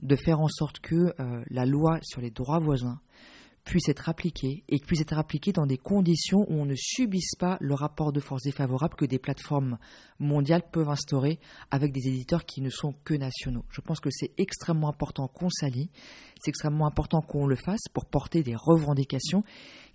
de 0.00 0.16
faire 0.16 0.40
en 0.40 0.48
sorte 0.48 0.80
que 0.80 1.12
euh, 1.20 1.44
la 1.50 1.66
loi 1.66 1.98
sur 2.02 2.22
les 2.22 2.30
droits 2.30 2.58
voisins 2.58 3.00
puisse 3.64 3.88
être 3.88 4.08
appliquée 4.08 4.62
et 4.68 4.78
puisse 4.78 5.00
être 5.00 5.18
appliquée 5.18 5.52
dans 5.52 5.66
des 5.66 5.78
conditions 5.78 6.46
où 6.48 6.54
on 6.54 6.66
ne 6.66 6.74
subisse 6.74 7.34
pas 7.38 7.56
le 7.60 7.74
rapport 7.74 8.12
de 8.12 8.20
force 8.20 8.42
défavorable 8.42 8.94
que 8.94 9.04
des 9.04 9.18
plateformes 9.18 9.78
mondiales 10.18 10.62
peuvent 10.70 10.88
instaurer 10.88 11.38
avec 11.70 11.92
des 11.92 12.08
éditeurs 12.08 12.44
qui 12.44 12.60
ne 12.60 12.70
sont 12.70 12.94
que 13.04 13.14
nationaux. 13.14 13.64
Je 13.70 13.80
pense 13.80 14.00
que 14.00 14.10
c'est 14.10 14.32
extrêmement 14.36 14.88
important 14.88 15.28
qu'on 15.28 15.50
s'allie, 15.50 15.90
c'est 16.40 16.50
extrêmement 16.50 16.86
important 16.86 17.22
qu'on 17.22 17.46
le 17.46 17.56
fasse 17.56 17.88
pour 17.92 18.04
porter 18.04 18.42
des 18.42 18.54
revendications 18.54 19.44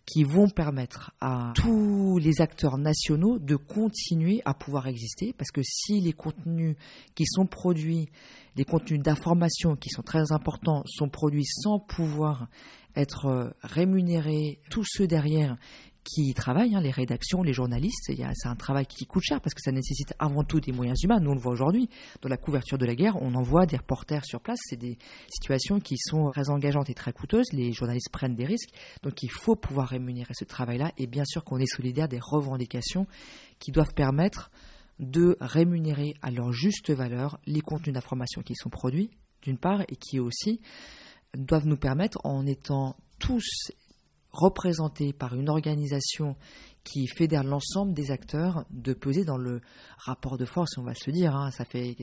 qui 0.06 0.24
vont 0.24 0.50
permettre 0.50 1.12
à 1.22 1.54
tous 1.56 2.18
les 2.19 2.42
acteurs 2.42 2.78
nationaux 2.78 3.40
de 3.40 3.56
continuer 3.56 4.42
à 4.46 4.54
pouvoir 4.54 4.88
exister, 4.88 5.34
parce 5.38 5.51
que 5.51 5.62
si 5.63 6.01
les 6.01 6.13
contenus 6.13 6.75
qui 7.16 7.25
sont 7.25 7.46
produits, 7.46 8.10
les 8.56 8.66
contenus 8.66 9.01
d'information 9.01 9.75
qui 9.75 9.90
sont 9.90 10.01
très 10.01 10.31
importants, 10.31 10.84
sont 10.86 11.10
produits 11.10 11.46
sans 11.46 11.80
pouvoir 11.80 12.48
être 12.96 13.54
rémunérés, 13.62 14.60
tous 14.69 14.84
ceux 14.86 15.07
derrière 15.07 15.57
qui 16.04 16.34
travaillent, 16.34 16.75
hein, 16.75 16.81
les 16.81 16.92
rédactions, 16.92 17.44
les 17.44 17.54
journalistes. 17.54 18.12
C'est 18.16 18.48
un 18.48 18.56
travail 18.56 18.86
qui 18.86 19.06
coûte 19.06 19.24
cher 19.24 19.42
parce 19.42 19.54
que 19.54 19.62
ça 19.62 19.72
nécessite 19.72 20.13
avant 20.18 20.44
tout 20.44 20.60
des 20.60 20.72
moyens 20.72 21.04
humains. 21.04 21.19
Nous, 21.19 21.31
on 21.31 21.36
le 21.36 21.40
voit 21.40 21.51
aujourd'hui. 21.51 21.90
Dans 22.22 22.30
la 22.30 22.38
couverture 22.38 22.78
de 22.78 22.86
la 22.86 22.96
guerre, 22.96 23.22
on 23.22 23.36
envoie 23.36 23.66
des 23.66 23.78
reporters 23.78 24.25
sur 24.25 24.42
place. 24.42 24.60
C'est 24.63 24.78
des 24.78 24.98
situations 25.30 25.80
qui 25.80 25.98
sont 25.98 26.31
très 26.31 26.50
engageantes 26.50 26.90
et 26.90 26.94
très 26.94 27.13
coûteuses. 27.13 27.51
Les 27.54 27.74
journalistes 27.74 28.10
prennent 28.12 28.36
des 28.36 28.46
risques. 28.46 28.69
Donc, 29.04 29.24
il 29.24 29.31
faut 29.31 29.56
pouvoir 29.56 29.90
rémunérer 29.90 30.34
ce 30.34 30.46
travail-là. 30.46 30.92
Et 30.98 31.07
bien 31.07 31.25
sûr 31.25 31.44
qu'on 31.44 31.60
est 31.60 31.72
solidaire 31.72 32.07
des 32.07 32.19
revendications 32.19 33.06
qui 33.60 33.72
doivent 33.72 33.94
permettre 33.94 34.52
de 35.00 35.38
rémunérer 35.40 36.13
à 36.22 36.31
leur 36.31 36.52
juste 36.52 36.92
valeur 36.92 37.40
les 37.45 37.62
contenus 37.62 37.94
d'information 37.94 38.42
qui 38.42 38.56
sont 38.56 38.69
produits, 38.69 39.12
d'une 39.42 39.57
part, 39.57 39.81
et 39.88 39.95
qui 39.95 40.19
aussi 40.19 40.60
doivent 41.38 41.68
nous 41.68 41.78
permettre, 41.78 42.19
en 42.24 42.45
étant 42.45 42.98
tous 43.19 43.72
représenté 44.31 45.14
par 45.14 45.36
une 45.36 45.50
organisation 45.50 46.36
qui 46.84 47.08
fédère 47.08 47.44
l'ensemble 47.44 47.94
des 47.94 48.12
acteurs 48.12 48.66
de 48.72 48.94
peser 48.94 49.26
dans 49.26 49.38
le 49.38 49.62
rapport 49.98 50.38
de 50.38 50.46
force, 50.46 50.78
on 50.78 50.84
va 50.84 50.96
se 50.96 51.12
dire. 51.12 51.36
Hein. 51.36 51.52
ça 51.52 51.66
fait 51.66 51.96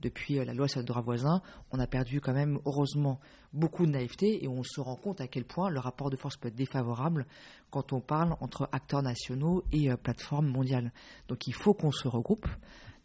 depuis 0.00 0.36
la 0.36 0.54
loi 0.54 0.68
sur 0.68 0.80
le 0.80 0.86
droit 0.86 1.02
voisin, 1.02 1.42
on 1.72 1.78
a 1.78 1.86
perdu 1.86 2.20
quand 2.20 2.32
même 2.32 2.58
heureusement 2.64 3.18
beaucoup 3.52 3.86
de 3.86 3.92
naïveté 3.92 4.44
et 4.44 4.48
on 4.48 4.62
se 4.62 4.80
rend 4.80 4.96
compte 4.96 5.20
à 5.20 5.26
quel 5.26 5.44
point 5.44 5.70
le 5.70 5.80
rapport 5.80 6.10
de 6.10 6.16
force 6.16 6.36
peut 6.36 6.48
être 6.48 6.54
défavorable 6.54 7.26
quand 7.70 7.92
on 7.92 8.00
parle 8.00 8.36
entre 8.40 8.68
acteurs 8.72 9.02
nationaux 9.02 9.64
et 9.72 9.90
euh, 9.90 9.96
plateformes 9.96 10.48
mondiales. 10.48 10.92
Donc 11.28 11.46
il 11.46 11.54
faut 11.54 11.74
qu'on 11.74 11.92
se 11.92 12.08
regroupe. 12.08 12.46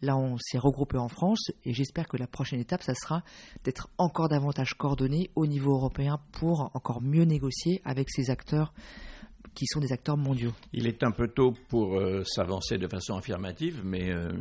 Là, 0.04 0.18
on 0.18 0.38
s'est 0.38 0.58
regroupé 0.58 0.98
en 0.98 1.08
France 1.08 1.50
et 1.64 1.74
j'espère 1.74 2.10
que 2.10 2.18
la 2.18 2.28
prochaine 2.28 2.60
étape, 2.60 2.84
ça 2.84 2.94
sera 2.94 3.24
d'être 3.64 3.90
encore 3.98 4.28
davantage 4.28 4.74
coordonné 4.74 5.30
au 5.36 5.48
niveau 5.48 5.74
européen 5.74 6.20
pour 6.34 6.72
encore 6.74 7.02
mieux 7.02 7.24
négocier 7.24 7.82
avec 7.86 8.10
ces 8.10 8.30
acteurs 8.30 8.74
qui 9.56 9.66
sont 9.66 9.80
des 9.80 9.94
acteurs 9.94 10.18
mondiaux. 10.18 10.52
Il 10.74 10.88
est 10.88 11.04
un 11.04 11.12
peu 11.12 11.30
tôt 11.30 11.54
pour 11.70 11.96
euh, 11.96 12.22
s'avancer 12.26 12.78
de 12.78 12.88
façon 12.90 13.16
affirmative, 13.16 13.82
mais 13.86 14.12
euh, 14.12 14.34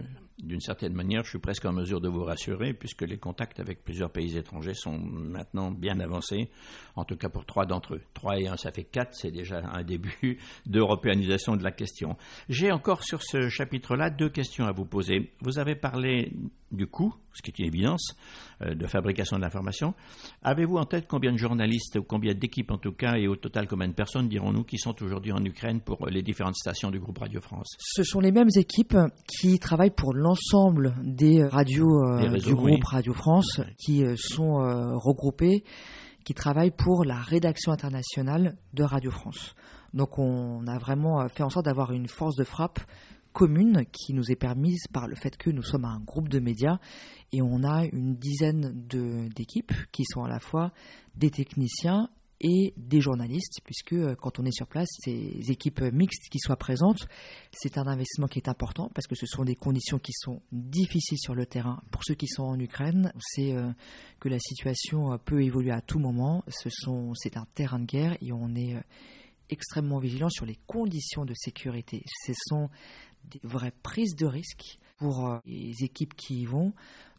d'une 0.42 0.60
certaine 0.60 0.92
manière, 0.92 1.24
je 1.24 1.30
suis 1.30 1.38
presque 1.38 1.64
en 1.64 1.72
mesure 1.72 2.00
de 2.00 2.08
vous 2.08 2.24
rassurer, 2.24 2.74
puisque 2.74 3.02
les 3.02 3.18
contacts 3.18 3.60
avec 3.60 3.84
plusieurs 3.84 4.10
pays 4.10 4.36
étrangers 4.36 4.74
sont 4.74 4.98
maintenant 4.98 5.70
bien 5.70 6.00
avancés, 6.00 6.50
en 6.96 7.04
tout 7.04 7.16
cas 7.16 7.28
pour 7.28 7.46
trois 7.46 7.64
d'entre 7.64 7.94
eux. 7.94 8.02
Trois 8.12 8.38
et 8.40 8.48
un, 8.48 8.56
ça 8.56 8.72
fait 8.72 8.84
quatre, 8.84 9.14
c'est 9.14 9.30
déjà 9.30 9.62
un 9.72 9.84
début 9.84 10.38
d'européanisation 10.66 11.56
de 11.56 11.62
la 11.62 11.70
question. 11.70 12.16
J'ai 12.48 12.72
encore 12.72 13.04
sur 13.04 13.22
ce 13.22 13.48
chapitre-là 13.48 14.10
deux 14.10 14.30
questions 14.30 14.66
à 14.66 14.72
vous 14.72 14.84
poser. 14.84 15.32
Vous 15.40 15.58
avez 15.58 15.76
parlé 15.76 16.32
du 16.72 16.86
coût, 16.86 17.14
ce 17.34 17.42
qui 17.42 17.50
est 17.50 17.58
une 17.58 17.66
évidence, 17.66 18.16
euh, 18.62 18.74
de 18.74 18.86
fabrication 18.86 19.36
de 19.36 19.42
l'information. 19.42 19.94
Avez-vous 20.42 20.76
en 20.76 20.84
tête 20.84 21.06
combien 21.08 21.32
de 21.32 21.36
journalistes, 21.36 21.96
ou 21.96 22.02
combien 22.02 22.34
d'équipes 22.34 22.70
en 22.70 22.78
tout 22.78 22.92
cas, 22.92 23.16
et 23.16 23.28
au 23.28 23.36
total 23.36 23.68
combien 23.68 23.88
de 23.88 23.92
personnes, 23.92 24.28
dirons-nous, 24.28 24.64
qui 24.64 24.78
sont 24.78 24.94
aujourd'hui 25.02 25.32
en 25.32 25.44
Ukraine 25.44 25.80
pour 25.80 26.06
les 26.06 26.22
différentes 26.22 26.56
stations 26.56 26.90
du 26.90 26.98
groupe 26.98 27.18
Radio 27.18 27.40
France? 27.40 27.68
Ce 27.78 28.02
sont 28.02 28.20
les 28.20 28.32
mêmes 28.32 28.50
équipes 28.56 28.96
qui 29.26 29.58
travaillent 29.58 29.90
pour 29.90 30.14
l'ensemble 30.14 30.94
des 31.02 31.44
radios 31.44 32.04
euh, 32.04 32.38
du 32.38 32.54
groupe 32.54 32.84
Radio 32.84 33.12
France, 33.12 33.60
qui 33.78 34.04
euh, 34.04 34.14
sont 34.16 34.52
regroupées, 34.98 35.64
qui 36.24 36.34
travaillent 36.34 36.70
pour 36.70 37.04
la 37.04 37.16
rédaction 37.16 37.72
internationale 37.72 38.56
de 38.72 38.84
Radio 38.84 39.10
France. 39.10 39.54
Donc 39.92 40.18
on 40.18 40.66
a 40.66 40.78
vraiment 40.78 41.28
fait 41.28 41.42
en 41.42 41.50
sorte 41.50 41.66
d'avoir 41.66 41.92
une 41.92 42.08
force 42.08 42.36
de 42.36 42.44
frappe 42.44 42.80
commune 43.32 43.84
qui 43.92 44.14
nous 44.14 44.30
est 44.30 44.36
permise 44.36 44.86
par 44.92 45.08
le 45.08 45.16
fait 45.16 45.36
que 45.36 45.50
nous 45.50 45.62
sommes 45.62 45.84
un 45.84 46.00
groupe 46.00 46.28
de 46.28 46.38
médias 46.38 46.78
et 47.32 47.42
on 47.42 47.64
a 47.64 47.84
une 47.86 48.14
dizaine 48.14 48.72
d'équipes 49.34 49.72
qui 49.90 50.04
sont 50.04 50.22
à 50.22 50.28
la 50.28 50.38
fois 50.38 50.72
des 51.14 51.30
techniciens 51.30 52.08
et 52.42 52.74
des 52.76 53.00
journalistes, 53.00 53.60
puisque 53.64 53.92
euh, 53.92 54.16
quand 54.16 54.40
on 54.40 54.44
est 54.44 54.52
sur 54.52 54.66
place, 54.66 54.88
ces 55.04 55.50
équipes 55.50 55.80
mixtes 55.92 56.28
qui 56.28 56.40
soient 56.40 56.56
présentes, 56.56 57.06
c'est 57.52 57.78
un 57.78 57.86
investissement 57.86 58.26
qui 58.26 58.40
est 58.40 58.48
important 58.48 58.90
parce 58.94 59.06
que 59.06 59.14
ce 59.14 59.26
sont 59.26 59.44
des 59.44 59.54
conditions 59.54 59.98
qui 60.00 60.12
sont 60.12 60.42
difficiles 60.50 61.18
sur 61.18 61.36
le 61.36 61.46
terrain. 61.46 61.80
Pour 61.92 62.02
ceux 62.04 62.14
qui 62.14 62.26
sont 62.26 62.42
en 62.42 62.58
Ukraine, 62.58 63.12
c'est 63.20 63.54
euh, 63.54 63.70
que 64.18 64.28
la 64.28 64.40
situation 64.40 65.16
peut 65.24 65.42
évoluer 65.42 65.70
à 65.70 65.80
tout 65.80 66.00
moment. 66.00 66.44
c'est 66.48 67.36
un 67.36 67.46
terrain 67.54 67.78
de 67.78 67.86
guerre 67.86 68.16
et 68.20 68.32
on 68.32 68.54
est 68.56 68.76
extrêmement 69.48 69.98
vigilant 69.98 70.30
sur 70.30 70.46
les 70.46 70.56
conditions 70.66 71.24
de 71.24 71.34
sécurité. 71.34 72.02
Ce 72.26 72.32
sont 72.48 72.70
des 73.30 73.40
vraies 73.42 73.72
prises 73.82 74.16
de 74.16 74.26
risques 74.26 74.78
pour 74.98 75.40
les 75.46 75.74
équipes 75.82 76.14
qui 76.14 76.42
y 76.42 76.44
vont. 76.44 76.72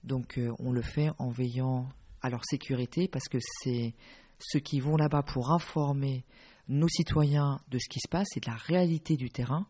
Donc 0.04 0.40
on 0.60 0.72
le 0.72 0.82
fait 0.82 1.12
en 1.18 1.30
veillant 1.30 1.90
à 2.22 2.30
leur 2.30 2.44
sécurité 2.46 3.08
parce 3.08 3.28
que 3.28 3.38
c'est 3.62 3.94
ceux 4.40 4.60
qui 4.60 4.80
vont 4.80 4.98
là-bas 4.98 5.24
pour 5.24 5.52
informer 5.52 6.24
nos 6.68 6.88
citoyens 6.88 7.60
de 7.70 7.78
ce 7.78 7.90
qui 7.90 8.00
se 8.00 8.08
passe 8.10 8.28
et 8.36 8.40
de 8.40 8.50
la 8.50 8.56
réalité 8.56 9.16
du 9.16 9.30
terrain 9.30 9.66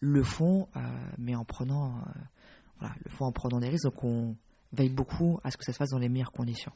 le 0.00 0.22
font, 0.22 0.68
euh, 0.76 0.80
mais 1.18 1.34
en 1.34 1.44
prenant, 1.44 1.96
euh, 1.96 2.10
voilà, 2.78 2.94
le 3.04 3.10
font 3.10 3.24
en 3.24 3.32
prenant 3.32 3.60
des 3.60 3.68
risques. 3.68 3.84
Donc 3.84 4.04
on 4.04 4.36
veille 4.72 4.90
beaucoup 4.90 5.40
à 5.42 5.50
ce 5.50 5.56
que 5.56 5.64
ça 5.64 5.72
se 5.72 5.78
fasse 5.78 5.90
dans 5.90 5.98
les 5.98 6.08
meilleures 6.08 6.32
conditions. 6.32 6.72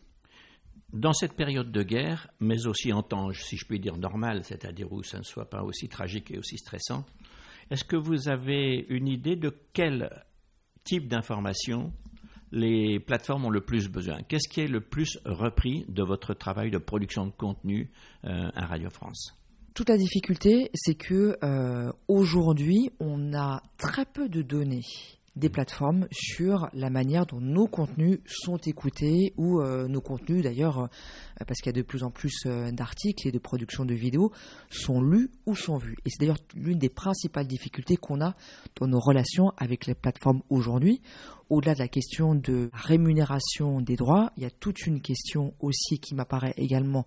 Dans 0.93 1.13
cette 1.13 1.35
période 1.35 1.71
de 1.71 1.83
guerre, 1.83 2.29
mais 2.41 2.67
aussi 2.67 2.93
en 2.95 3.03
temps, 3.03 3.31
si 3.33 3.59
je 3.59 3.67
puis 3.67 3.79
dire, 3.79 3.99
normal, 3.99 4.43
c'est-à-dire 4.45 4.91
où 4.91 5.03
ça 5.03 5.19
ne 5.19 5.23
soit 5.23 5.51
pas 5.51 5.63
aussi 5.63 5.89
tragique 5.89 6.31
et 6.31 6.39
aussi 6.39 6.57
stressant, 6.57 7.05
est-ce 7.71 7.85
que 7.85 7.97
vous 7.97 8.29
avez 8.29 8.87
une 8.89 9.09
idée 9.09 9.37
de 9.37 9.55
quel 9.73 10.11
type 10.85 11.09
d'information 11.09 11.93
les 12.51 12.99
plateformes 12.99 13.45
ont 13.47 13.51
le 13.51 13.61
plus 13.61 13.89
besoin? 13.89 14.23
Qu'est-ce 14.23 14.49
qui 14.49 14.61
est 14.61 14.69
le 14.69 14.81
plus 14.81 15.19
repris 15.25 15.85
de 15.89 16.03
votre 16.03 16.35
travail 16.35 16.71
de 16.71 16.79
production 16.79 17.27
de 17.27 17.33
contenu 17.33 17.91
euh, 18.25 18.51
à 18.55 18.67
Radio 18.67 18.89
France? 18.91 19.35
Toute 19.75 19.91
la 19.91 19.99
difficulté, 19.99 20.71
c'est 20.75 20.95
que 20.95 21.37
euh, 21.45 21.93
aujourd'hui, 22.09 22.91
on 23.01 23.35
a 23.35 23.63
très 23.77 24.07
peu 24.07 24.29
de 24.29 24.43
données 24.43 24.83
des 25.39 25.49
plateformes 25.49 26.07
sur 26.11 26.69
la 26.73 26.91
manière 26.91 27.27
dont 27.27 27.41
nos 27.41 27.67
contenus 27.67 28.19
sont 28.27 28.59
écoutés 28.59 29.33
ou 29.37 29.61
euh, 29.61 29.89
nos 29.89 30.01
contenus 30.01 30.43
d'ailleurs, 30.43 30.89
parce 31.47 31.61
qu'il 31.61 31.67
y 31.67 31.77
a 31.77 31.81
de 31.81 31.83
plus 31.83 32.03
en 32.03 32.11
plus 32.11 32.47
d'articles 32.73 33.27
et 33.29 33.33
de 33.33 33.39
productions 33.39 33.85
de 33.85 33.95
vidéos, 33.95 34.33
sont 34.71 35.01
lus 35.01 35.31
ou 35.47 35.55
sont 35.55 35.79
vus. 35.79 35.97
Et 36.05 36.11
c'est 36.11 36.21
d'ailleurs 36.21 36.39
l'une 36.55 36.79
des 36.79 36.89
principales 36.89 37.47
difficultés 37.47 37.97
qu'on 37.97 38.21
a 38.21 38.35
dans 38.81 38.87
nos 38.87 39.01
relations 39.01 39.53
avec 39.57 39.87
les 39.87 39.95
plateformes 39.95 40.43
aujourd'hui 40.51 41.01
au-delà 41.51 41.75
de 41.75 41.79
la 41.79 41.89
question 41.89 42.35
de 42.35 42.71
rémunération 42.73 43.81
des 43.81 43.97
droits, 43.97 44.33
il 44.37 44.43
y 44.43 44.47
a 44.47 44.51
toute 44.51 44.87
une 44.87 45.01
question 45.01 45.55
aussi 45.61 45.99
qui 45.99 46.15
m'apparaît 46.15 46.55
également 46.57 47.07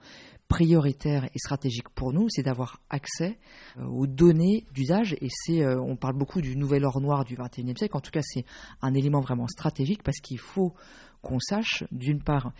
prioritaire 0.51 1.29
et 1.33 1.39
stratégique 1.39 1.87
pour 1.95 2.11
nous, 2.11 2.27
c'est 2.29 2.43
d'avoir 2.43 2.81
accès 2.89 3.39
euh, 3.77 3.85
aux 3.85 4.05
données 4.05 4.65
d'usage. 4.73 5.15
Et 5.21 5.29
c'est, 5.31 5.63
euh, 5.63 5.81
on 5.81 5.95
parle 5.95 6.17
beaucoup 6.17 6.41
du 6.41 6.57
nouvel 6.57 6.83
or 6.83 6.99
noir 6.99 7.23
du 7.23 7.37
21e 7.37 7.77
siècle. 7.77 7.95
En 7.95 8.01
tout 8.01 8.11
cas, 8.11 8.19
c'est 8.21 8.43
un 8.81 8.93
élément 8.93 9.21
vraiment 9.21 9.47
stratégique 9.47 10.03
parce 10.03 10.17
qu'il 10.17 10.39
faut 10.39 10.73
qu'on 11.21 11.39
sache, 11.39 11.85
d'une 11.93 12.21
part, 12.21 12.51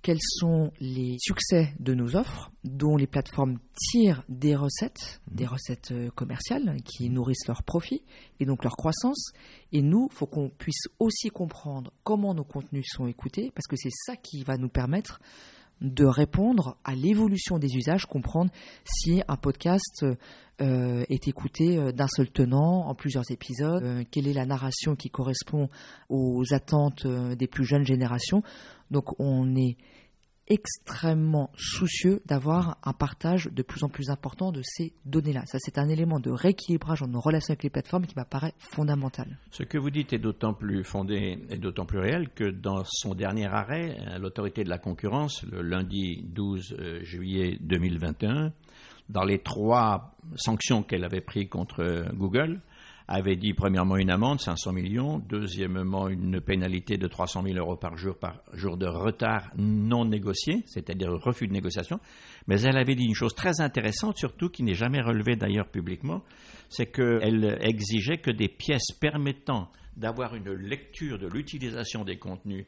quels 0.00 0.22
sont 0.22 0.72
les 0.80 1.16
succès 1.18 1.74
de 1.80 1.92
nos 1.92 2.16
offres, 2.16 2.50
dont 2.64 2.96
les 2.96 3.06
plateformes 3.06 3.58
tirent 3.90 4.22
des 4.30 4.56
recettes, 4.56 5.20
mmh. 5.28 5.34
des 5.34 5.46
recettes 5.46 5.92
euh, 5.92 6.10
commerciales 6.14 6.76
qui 6.82 7.10
nourrissent 7.10 7.46
leurs 7.46 7.62
profits 7.62 8.04
et 8.40 8.46
donc 8.46 8.64
leur 8.64 8.76
croissance. 8.76 9.32
Et 9.70 9.82
nous, 9.82 10.08
il 10.10 10.16
faut 10.16 10.26
qu'on 10.26 10.48
puisse 10.48 10.84
aussi 10.98 11.28
comprendre 11.28 11.92
comment 12.04 12.32
nos 12.32 12.44
contenus 12.44 12.86
sont 12.88 13.06
écoutés, 13.06 13.52
parce 13.54 13.66
que 13.66 13.76
c'est 13.76 13.92
ça 13.92 14.16
qui 14.16 14.44
va 14.44 14.56
nous 14.56 14.70
permettre 14.70 15.20
de 15.84 16.04
répondre 16.04 16.76
à 16.84 16.94
l'évolution 16.94 17.58
des 17.58 17.76
usages, 17.76 18.06
comprendre 18.06 18.50
si 18.84 19.22
un 19.28 19.36
podcast 19.36 20.04
euh, 20.60 21.04
est 21.08 21.28
écouté 21.28 21.76
euh, 21.76 21.92
d'un 21.92 22.08
seul 22.08 22.30
tenant 22.30 22.86
en 22.88 22.94
plusieurs 22.94 23.30
épisodes, 23.30 24.04
quelle 24.10 24.26
est 24.26 24.32
la 24.32 24.46
narration 24.46 24.96
qui 24.96 25.10
correspond 25.10 25.68
aux 26.08 26.42
attentes 26.52 27.06
des 27.06 27.46
plus 27.46 27.64
jeunes 27.64 27.84
générations. 27.84 28.42
Donc 28.90 29.18
on 29.20 29.54
est 29.56 29.76
extrêmement 30.48 31.50
soucieux 31.56 32.20
d'avoir 32.26 32.78
un 32.82 32.92
partage 32.92 33.48
de 33.50 33.62
plus 33.62 33.82
en 33.82 33.88
plus 33.88 34.10
important 34.10 34.52
de 34.52 34.60
ces 34.62 34.92
données-là. 35.06 35.42
Ça, 35.46 35.58
c'est 35.60 35.78
un 35.78 35.88
élément 35.88 36.20
de 36.20 36.30
rééquilibrage 36.30 37.02
en 37.02 37.08
nos 37.08 37.20
relations 37.20 37.52
avec 37.52 37.62
les 37.62 37.70
plateformes 37.70 38.06
qui 38.06 38.14
m'apparaît 38.16 38.52
fondamental. 38.58 39.38
Ce 39.50 39.62
que 39.62 39.78
vous 39.78 39.90
dites 39.90 40.12
est 40.12 40.18
d'autant 40.18 40.52
plus 40.52 40.84
fondé 40.84 41.38
et 41.48 41.58
d'autant 41.58 41.86
plus 41.86 41.98
réel 41.98 42.28
que 42.30 42.50
dans 42.50 42.84
son 42.84 43.14
dernier 43.14 43.46
arrêt, 43.46 43.96
l'autorité 44.18 44.64
de 44.64 44.68
la 44.68 44.78
concurrence, 44.78 45.42
le 45.44 45.62
lundi 45.62 46.22
12 46.28 46.76
euh, 46.78 47.02
juillet 47.02 47.58
2021, 47.60 48.52
dans 49.08 49.24
les 49.24 49.38
trois 49.38 50.14
sanctions 50.36 50.82
qu'elle 50.82 51.04
avait 51.04 51.20
prises 51.20 51.48
contre 51.48 52.06
Google, 52.14 52.60
avait 53.06 53.36
dit 53.36 53.52
premièrement 53.52 53.96
une 53.96 54.10
amende, 54.10 54.40
500 54.40 54.72
millions, 54.72 55.18
deuxièmement 55.18 56.08
une 56.08 56.40
pénalité 56.40 56.96
de 56.96 57.06
300 57.06 57.42
000 57.42 57.58
euros 57.58 57.76
par 57.76 57.96
jour 57.96 58.16
par 58.16 58.40
jour 58.52 58.76
de 58.76 58.86
retard 58.86 59.50
non 59.56 60.04
négocié, 60.04 60.62
c'est-à-dire 60.66 61.10
refus 61.10 61.46
de 61.46 61.52
négociation. 61.52 62.00
Mais 62.46 62.62
elle 62.62 62.78
avait 62.78 62.94
dit 62.94 63.04
une 63.04 63.14
chose 63.14 63.34
très 63.34 63.60
intéressante, 63.60 64.16
surtout 64.16 64.48
qui 64.48 64.62
n'est 64.62 64.74
jamais 64.74 65.02
relevée 65.02 65.36
d'ailleurs 65.36 65.68
publiquement, 65.68 66.22
c'est 66.70 66.86
qu'elle 66.86 67.58
exigeait 67.60 68.18
que 68.18 68.30
des 68.30 68.48
pièces 68.48 68.92
permettant 68.98 69.70
d'avoir 69.96 70.34
une 70.34 70.52
lecture 70.52 71.18
de 71.18 71.28
l'utilisation 71.28 72.04
des 72.04 72.18
contenus 72.18 72.66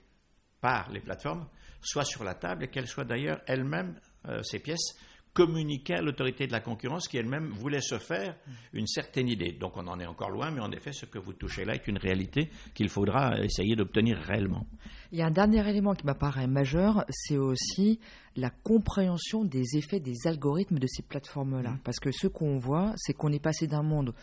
par 0.61 0.91
les 0.91 1.01
plateformes 1.01 1.47
soient 1.81 2.05
sur 2.05 2.25
la 2.25 2.35
table 2.35 2.65
et 2.65 2.69
qu'elles 2.69 2.87
soient 2.87 3.05
d'ailleurs 3.05 3.41
elles-mêmes, 3.47 3.99
euh, 4.29 4.43
ces 4.43 4.59
pièces, 4.59 4.97
communiquer 5.37 5.97
à 5.97 6.01
l'autorité 6.01 6.47
de 6.47 6.53
la 6.53 6.61
concurrence 6.61 7.09
qui 7.09 7.19
elle-même 7.19 7.51
voulait 7.51 7.83
se 7.83 7.99
faire 7.99 8.37
une 8.73 8.87
certaine 8.87 9.29
idée. 9.29 9.53
Donc 9.53 9.77
on 9.77 9.87
en 9.87 10.01
est 10.01 10.07
encore 10.07 10.31
loin, 10.31 10.51
mais 10.51 10.63
en 10.63 10.73
effet, 10.73 10.95
ce 10.95 11.05
que 11.05 11.19
vous 11.19 11.35
touchez 11.35 11.67
là 11.67 11.75
est 11.75 11.87
une 11.87 11.99
réalité 11.99 12.49
qu'il 12.75 12.89
faudra 12.89 13.39
essayer 13.41 13.77
d'obtenir 13.77 14.17
réellement. 14.17 14.67
Il 15.13 15.19
y 15.19 15.23
a 15.23 15.27
un 15.27 15.31
dernier 15.31 15.69
élément 15.69 15.95
qui 15.95 16.07
m'apparaît 16.07 16.47
majeur, 16.47 17.05
c'est 17.11 17.37
aussi 17.37 18.01
la 18.35 18.49
compréhension 18.49 19.45
des 19.45 19.77
effets 19.77 20.01
des 20.01 20.27
algorithmes 20.27 20.79
de 20.79 20.87
ces 20.87 21.03
plateformes-là. 21.03 21.73
Mmh. 21.73 21.81
Parce 21.85 22.01
que 22.01 22.11
ce 22.13 22.29
qu'on 22.29 22.59
voit, 22.59 22.95
c'est 22.97 23.13
qu'on 23.13 23.31
est 23.31 23.39
passé 23.39 23.67
d'un 23.67 23.83
monde 23.83 24.15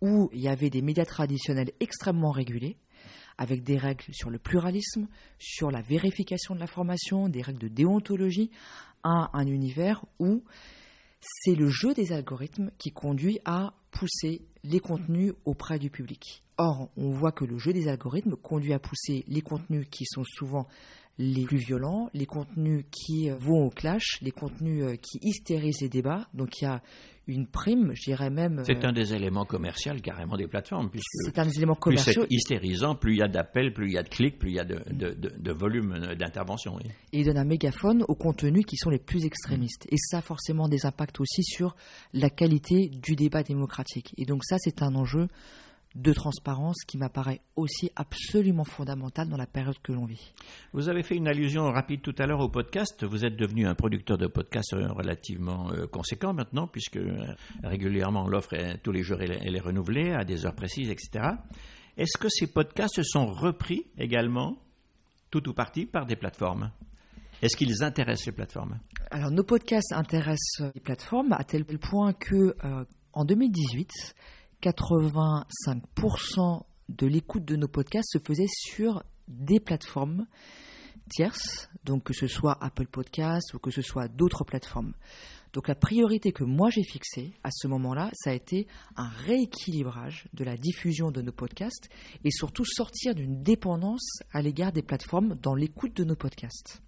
où 0.00 0.30
il 0.32 0.40
y 0.40 0.48
avait 0.48 0.70
des 0.70 0.80
médias 0.80 1.04
traditionnels 1.04 1.72
extrêmement 1.80 2.30
régulés, 2.30 2.78
avec 3.38 3.62
des 3.62 3.76
règles 3.76 4.04
sur 4.12 4.30
le 4.30 4.38
pluralisme, 4.38 5.06
sur 5.38 5.70
la 5.70 5.82
vérification 5.82 6.54
de 6.54 6.60
l'information, 6.60 7.28
des 7.28 7.42
règles 7.42 7.60
de 7.60 7.68
déontologie, 7.68 8.50
à 9.02 9.30
un 9.32 9.46
univers 9.46 10.04
où 10.18 10.42
c'est 11.20 11.54
le 11.54 11.68
jeu 11.68 11.94
des 11.94 12.12
algorithmes 12.12 12.70
qui 12.78 12.90
conduit 12.90 13.38
à 13.44 13.74
pousser 13.90 14.42
les 14.64 14.80
contenus 14.80 15.34
auprès 15.44 15.78
du 15.78 15.90
public. 15.90 16.42
Or, 16.58 16.90
on 16.96 17.10
voit 17.10 17.32
que 17.32 17.44
le 17.44 17.58
jeu 17.58 17.72
des 17.72 17.88
algorithmes 17.88 18.36
conduit 18.36 18.72
à 18.72 18.78
pousser 18.78 19.24
les 19.26 19.40
contenus 19.40 19.86
qui 19.90 20.04
sont 20.04 20.24
souvent 20.24 20.66
les 21.18 21.44
plus 21.44 21.58
violents, 21.58 22.08
les 22.14 22.26
contenus 22.26 22.84
qui 22.90 23.28
vont 23.30 23.66
au 23.66 23.70
clash, 23.70 24.18
les 24.22 24.30
contenus 24.30 24.84
euh, 24.84 24.96
qui 24.96 25.18
hystérisent 25.22 25.82
les 25.82 25.88
débats. 25.88 26.26
Donc 26.34 26.60
il 26.60 26.64
y 26.64 26.66
a 26.66 26.82
une 27.28 27.46
prime, 27.46 27.92
je 27.94 28.10
dirais 28.10 28.30
même. 28.30 28.62
C'est 28.64 28.84
euh, 28.84 28.88
un 28.88 28.92
des 28.92 29.14
éléments 29.14 29.44
commerciaux 29.44 29.92
carrément 30.02 30.36
des 30.36 30.48
plateformes. 30.48 30.90
C'est 31.24 31.38
un 31.38 31.44
des 31.44 31.56
éléments 31.58 31.74
commerciaux. 31.74 32.22
Plus 32.22 32.22
c'est 32.22 32.34
hystérisant, 32.34 32.94
plus 32.94 33.14
il 33.14 33.18
y 33.18 33.22
a 33.22 33.28
d'appels, 33.28 33.72
plus 33.72 33.88
il 33.88 33.94
y 33.94 33.98
a 33.98 34.02
de 34.02 34.08
clics, 34.08 34.38
plus 34.38 34.50
il 34.50 34.56
y 34.56 34.60
a 34.60 34.64
de, 34.64 34.80
de, 34.90 35.52
volume 35.52 36.14
d'intervention. 36.18 36.78
Et 36.80 37.20
il 37.20 37.26
donne 37.26 37.38
un 37.38 37.44
mégaphone 37.44 38.04
aux 38.08 38.16
contenus 38.16 38.64
qui 38.66 38.76
sont 38.76 38.90
les 38.90 38.98
plus 38.98 39.24
extrémistes. 39.24 39.86
Et 39.90 39.96
ça 39.98 40.18
a 40.18 40.22
forcément 40.22 40.68
des 40.68 40.86
impacts 40.86 41.20
aussi 41.20 41.44
sur 41.44 41.76
la 42.12 42.30
qualité 42.30 42.88
du 42.88 43.14
débat 43.14 43.42
démocratique. 43.42 44.12
Et 44.16 44.24
donc 44.24 44.44
ça, 44.44 44.56
c'est 44.58 44.82
un 44.82 44.94
enjeu 44.94 45.28
de 45.94 46.12
transparence 46.12 46.84
qui 46.86 46.98
m'apparaît 46.98 47.40
aussi 47.56 47.90
absolument 47.96 48.64
fondamental 48.64 49.28
dans 49.28 49.36
la 49.36 49.46
période 49.46 49.78
que 49.82 49.92
l'on 49.92 50.06
vit. 50.06 50.32
Vous 50.72 50.88
avez 50.88 51.02
fait 51.02 51.16
une 51.16 51.28
allusion 51.28 51.70
rapide 51.70 52.00
tout 52.02 52.14
à 52.18 52.26
l'heure 52.26 52.40
au 52.40 52.48
podcast. 52.48 53.04
Vous 53.04 53.24
êtes 53.24 53.36
devenu 53.36 53.66
un 53.66 53.74
producteur 53.74 54.18
de 54.18 54.26
podcasts 54.26 54.72
relativement 54.72 55.70
euh, 55.72 55.86
conséquent 55.86 56.32
maintenant, 56.32 56.66
puisque 56.66 56.96
euh, 56.96 57.34
régulièrement 57.62 58.28
l'offre 58.28 58.56
tous 58.82 58.92
les 58.92 59.02
jours 59.02 59.20
elle, 59.20 59.56
est 59.56 59.60
renouvelée 59.60 60.12
à 60.12 60.24
des 60.24 60.46
heures 60.46 60.54
précises, 60.54 60.90
etc. 60.90 61.34
Est-ce 61.96 62.16
que 62.18 62.28
ces 62.30 62.46
podcasts 62.46 63.02
sont 63.02 63.26
repris 63.26 63.86
également, 63.98 64.58
tout 65.30 65.46
ou 65.48 65.52
partie, 65.52 65.84
par 65.84 66.06
des 66.06 66.16
plateformes? 66.16 66.70
Est-ce 67.42 67.56
qu'ils 67.56 67.82
intéressent 67.82 68.26
les 68.26 68.32
plateformes? 68.32 68.78
Alors, 69.10 69.30
nos 69.30 69.42
podcasts 69.42 69.92
intéressent 69.92 70.70
les 70.74 70.80
plateformes 70.80 71.32
à 71.32 71.44
tel 71.44 71.64
point 71.64 72.12
que, 72.12 72.54
euh, 72.64 72.84
en 73.12 73.24
2018, 73.24 73.90
85% 74.62 76.62
de 76.88 77.06
l'écoute 77.06 77.44
de 77.44 77.56
nos 77.56 77.68
podcasts 77.68 78.12
se 78.12 78.18
faisait 78.18 78.48
sur 78.48 79.02
des 79.28 79.60
plateformes 79.60 80.26
tierces, 81.10 81.68
donc 81.84 82.04
que 82.04 82.14
ce 82.14 82.26
soit 82.26 82.56
Apple 82.62 82.86
Podcasts 82.86 83.52
ou 83.54 83.58
que 83.58 83.70
ce 83.70 83.82
soit 83.82 84.08
d'autres 84.08 84.44
plateformes. 84.44 84.94
Donc 85.52 85.68
la 85.68 85.74
priorité 85.74 86.32
que 86.32 86.44
moi 86.44 86.70
j'ai 86.70 86.84
fixée 86.84 87.34
à 87.44 87.50
ce 87.50 87.68
moment-là, 87.68 88.10
ça 88.14 88.30
a 88.30 88.34
été 88.34 88.66
un 88.96 89.08
rééquilibrage 89.08 90.26
de 90.32 90.44
la 90.44 90.56
diffusion 90.56 91.10
de 91.10 91.20
nos 91.20 91.32
podcasts 91.32 91.90
et 92.24 92.30
surtout 92.30 92.64
sortir 92.64 93.14
d'une 93.14 93.42
dépendance 93.42 94.20
à 94.32 94.40
l'égard 94.40 94.72
des 94.72 94.82
plateformes 94.82 95.34
dans 95.34 95.54
l'écoute 95.54 95.94
de 95.96 96.04
nos 96.04 96.16
podcasts. 96.16 96.82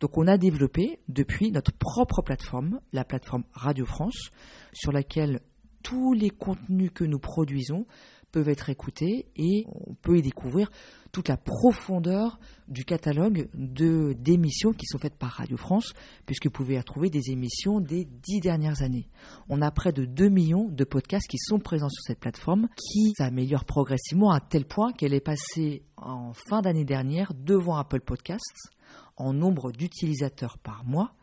Donc 0.00 0.18
on 0.18 0.26
a 0.26 0.36
développé 0.36 1.00
depuis 1.08 1.50
notre 1.50 1.72
propre 1.72 2.20
plateforme, 2.20 2.80
la 2.92 3.04
plateforme 3.04 3.44
Radio 3.52 3.86
France, 3.86 4.30
sur 4.74 4.92
laquelle 4.92 5.40
tous 5.84 6.14
les 6.14 6.30
contenus 6.30 6.90
que 6.92 7.04
nous 7.04 7.20
produisons 7.20 7.86
peuvent 8.32 8.48
être 8.48 8.68
écoutés 8.68 9.26
et 9.36 9.64
on 9.68 9.94
peut 9.94 10.18
y 10.18 10.22
découvrir 10.22 10.72
toute 11.12 11.28
la 11.28 11.36
profondeur 11.36 12.40
du 12.66 12.84
catalogue 12.84 13.48
d'émissions 13.54 14.72
qui 14.72 14.86
sont 14.86 14.98
faites 14.98 15.14
par 15.14 15.30
Radio 15.30 15.56
France, 15.56 15.92
puisque 16.26 16.46
vous 16.46 16.50
pouvez 16.50 16.74
y 16.74 16.78
retrouver 16.78 17.10
des 17.10 17.30
émissions 17.30 17.78
des 17.78 18.04
dix 18.04 18.40
dernières 18.40 18.82
années. 18.82 19.08
On 19.48 19.62
a 19.62 19.70
près 19.70 19.92
de 19.92 20.04
2 20.04 20.28
millions 20.30 20.68
de 20.68 20.82
podcasts 20.82 21.28
qui 21.28 21.38
sont 21.38 21.60
présents 21.60 21.90
sur 21.90 22.02
cette 22.02 22.18
plateforme, 22.18 22.66
qui 22.74 23.12
s'améliore 23.16 23.64
progressivement 23.64 24.32
à 24.32 24.40
tel 24.40 24.64
point 24.64 24.92
qu'elle 24.92 25.14
est 25.14 25.20
passée 25.20 25.84
en 25.96 26.32
fin 26.32 26.60
d'année 26.62 26.84
dernière 26.84 27.32
devant 27.34 27.76
Apple 27.76 28.00
Podcasts 28.00 28.72
en 29.16 29.32
nombre 29.32 29.70
d'utilisateurs 29.70 30.58
par 30.58 30.84
mois 30.84 31.14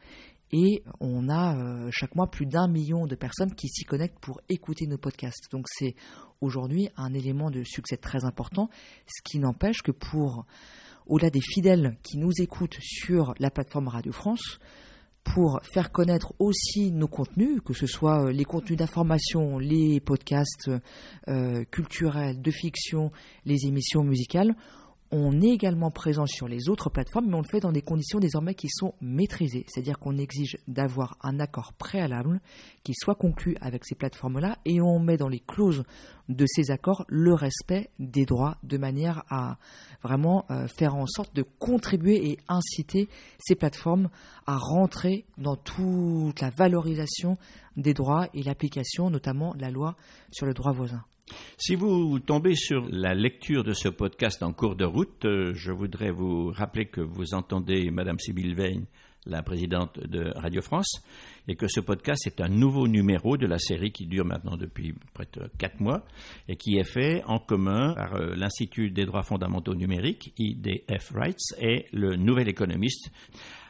et 0.51 0.83
on 0.99 1.29
a 1.29 1.55
euh, 1.55 1.89
chaque 1.91 2.15
mois 2.15 2.29
plus 2.29 2.45
d'un 2.45 2.67
million 2.67 3.05
de 3.05 3.15
personnes 3.15 3.53
qui 3.55 3.67
s'y 3.67 3.85
connectent 3.85 4.19
pour 4.19 4.41
écouter 4.49 4.87
nos 4.87 4.97
podcasts. 4.97 5.51
Donc 5.51 5.67
c'est 5.69 5.95
aujourd'hui 6.41 6.89
un 6.97 7.13
élément 7.13 7.51
de 7.51 7.63
succès 7.63 7.97
très 7.97 8.25
important, 8.25 8.69
ce 9.07 9.21
qui 9.23 9.39
n'empêche 9.39 9.81
que 9.81 9.91
pour, 9.91 10.45
au-delà 11.07 11.29
des 11.29 11.41
fidèles 11.41 11.97
qui 12.03 12.17
nous 12.17 12.31
écoutent 12.39 12.77
sur 12.81 13.33
la 13.39 13.49
plateforme 13.49 13.87
Radio 13.87 14.11
France, 14.11 14.59
pour 15.23 15.61
faire 15.71 15.91
connaître 15.91 16.33
aussi 16.39 16.91
nos 16.91 17.07
contenus, 17.07 17.61
que 17.63 17.73
ce 17.73 17.85
soit 17.85 18.25
euh, 18.25 18.31
les 18.31 18.43
contenus 18.43 18.77
d'information, 18.77 19.59
les 19.59 19.99
podcasts 19.99 20.71
euh, 21.27 21.63
culturels, 21.65 22.41
de 22.41 22.51
fiction, 22.51 23.11
les 23.45 23.67
émissions 23.67 24.03
musicales, 24.03 24.55
on 25.11 25.41
est 25.41 25.49
également 25.49 25.91
présent 25.91 26.25
sur 26.25 26.47
les 26.47 26.69
autres 26.69 26.89
plateformes, 26.89 27.27
mais 27.27 27.35
on 27.35 27.41
le 27.41 27.47
fait 27.47 27.59
dans 27.59 27.71
des 27.71 27.81
conditions 27.81 28.19
désormais 28.19 28.55
qui 28.55 28.69
sont 28.69 28.93
maîtrisées. 29.01 29.65
C'est-à-dire 29.67 29.99
qu'on 29.99 30.17
exige 30.17 30.57
d'avoir 30.67 31.17
un 31.21 31.39
accord 31.39 31.73
préalable 31.73 32.39
qui 32.83 32.93
soit 32.93 33.15
conclu 33.15 33.55
avec 33.59 33.83
ces 33.85 33.95
plateformes-là 33.95 34.57
et 34.65 34.79
on 34.81 34.99
met 34.99 35.17
dans 35.17 35.27
les 35.27 35.41
clauses 35.41 35.83
de 36.29 36.45
ces 36.47 36.71
accords 36.71 37.03
le 37.09 37.33
respect 37.33 37.89
des 37.99 38.25
droits 38.25 38.57
de 38.63 38.77
manière 38.77 39.23
à 39.29 39.57
vraiment 40.01 40.45
euh, 40.49 40.67
faire 40.67 40.95
en 40.95 41.05
sorte 41.07 41.35
de 41.35 41.43
contribuer 41.43 42.31
et 42.31 42.37
inciter 42.47 43.09
ces 43.39 43.55
plateformes 43.55 44.09
à 44.47 44.57
rentrer 44.57 45.25
dans 45.37 45.57
toute 45.57 46.39
la 46.39 46.51
valorisation 46.51 47.37
des 47.75 47.93
droits 47.93 48.27
et 48.33 48.43
l'application, 48.43 49.09
notamment 49.09 49.53
la 49.59 49.71
loi 49.71 49.95
sur 50.31 50.45
le 50.45 50.53
droit 50.53 50.71
voisin. 50.71 51.03
Si 51.57 51.75
vous 51.75 52.19
tombez 52.19 52.55
sur 52.55 52.87
la 52.89 53.13
lecture 53.13 53.63
de 53.63 53.73
ce 53.73 53.87
podcast 53.87 54.41
en 54.43 54.53
cours 54.53 54.75
de 54.75 54.85
route, 54.85 55.25
euh, 55.25 55.53
je 55.53 55.71
voudrais 55.71 56.11
vous 56.11 56.51
rappeler 56.51 56.87
que 56.87 57.01
vous 57.01 57.33
entendez 57.33 57.91
Madame 57.91 58.19
Sybille 58.19 58.55
Veil, 58.55 58.81
la 59.25 59.43
présidente 59.43 59.99
de 59.99 60.31
Radio 60.35 60.61
France, 60.61 61.03
et 61.47 61.55
que 61.55 61.67
ce 61.67 61.79
podcast 61.79 62.25
est 62.25 62.41
un 62.41 62.49
nouveau 62.49 62.87
numéro 62.87 63.37
de 63.37 63.45
la 63.45 63.59
série 63.59 63.91
qui 63.91 64.07
dure 64.07 64.25
maintenant 64.25 64.57
depuis 64.57 64.95
près 65.13 65.27
de 65.33 65.49
quatre 65.57 65.79
mois 65.79 66.03
et 66.47 66.55
qui 66.55 66.77
est 66.77 66.83
fait 66.83 67.23
en 67.25 67.39
commun 67.39 67.93
par 67.93 68.15
euh, 68.15 68.33
l'Institut 68.35 68.89
des 68.89 69.05
droits 69.05 69.23
fondamentaux 69.23 69.75
numériques, 69.75 70.33
IDF 70.37 71.11
Rights, 71.13 71.53
et 71.59 71.85
le 71.93 72.15
Nouvel 72.15 72.49
Économiste. 72.49 73.11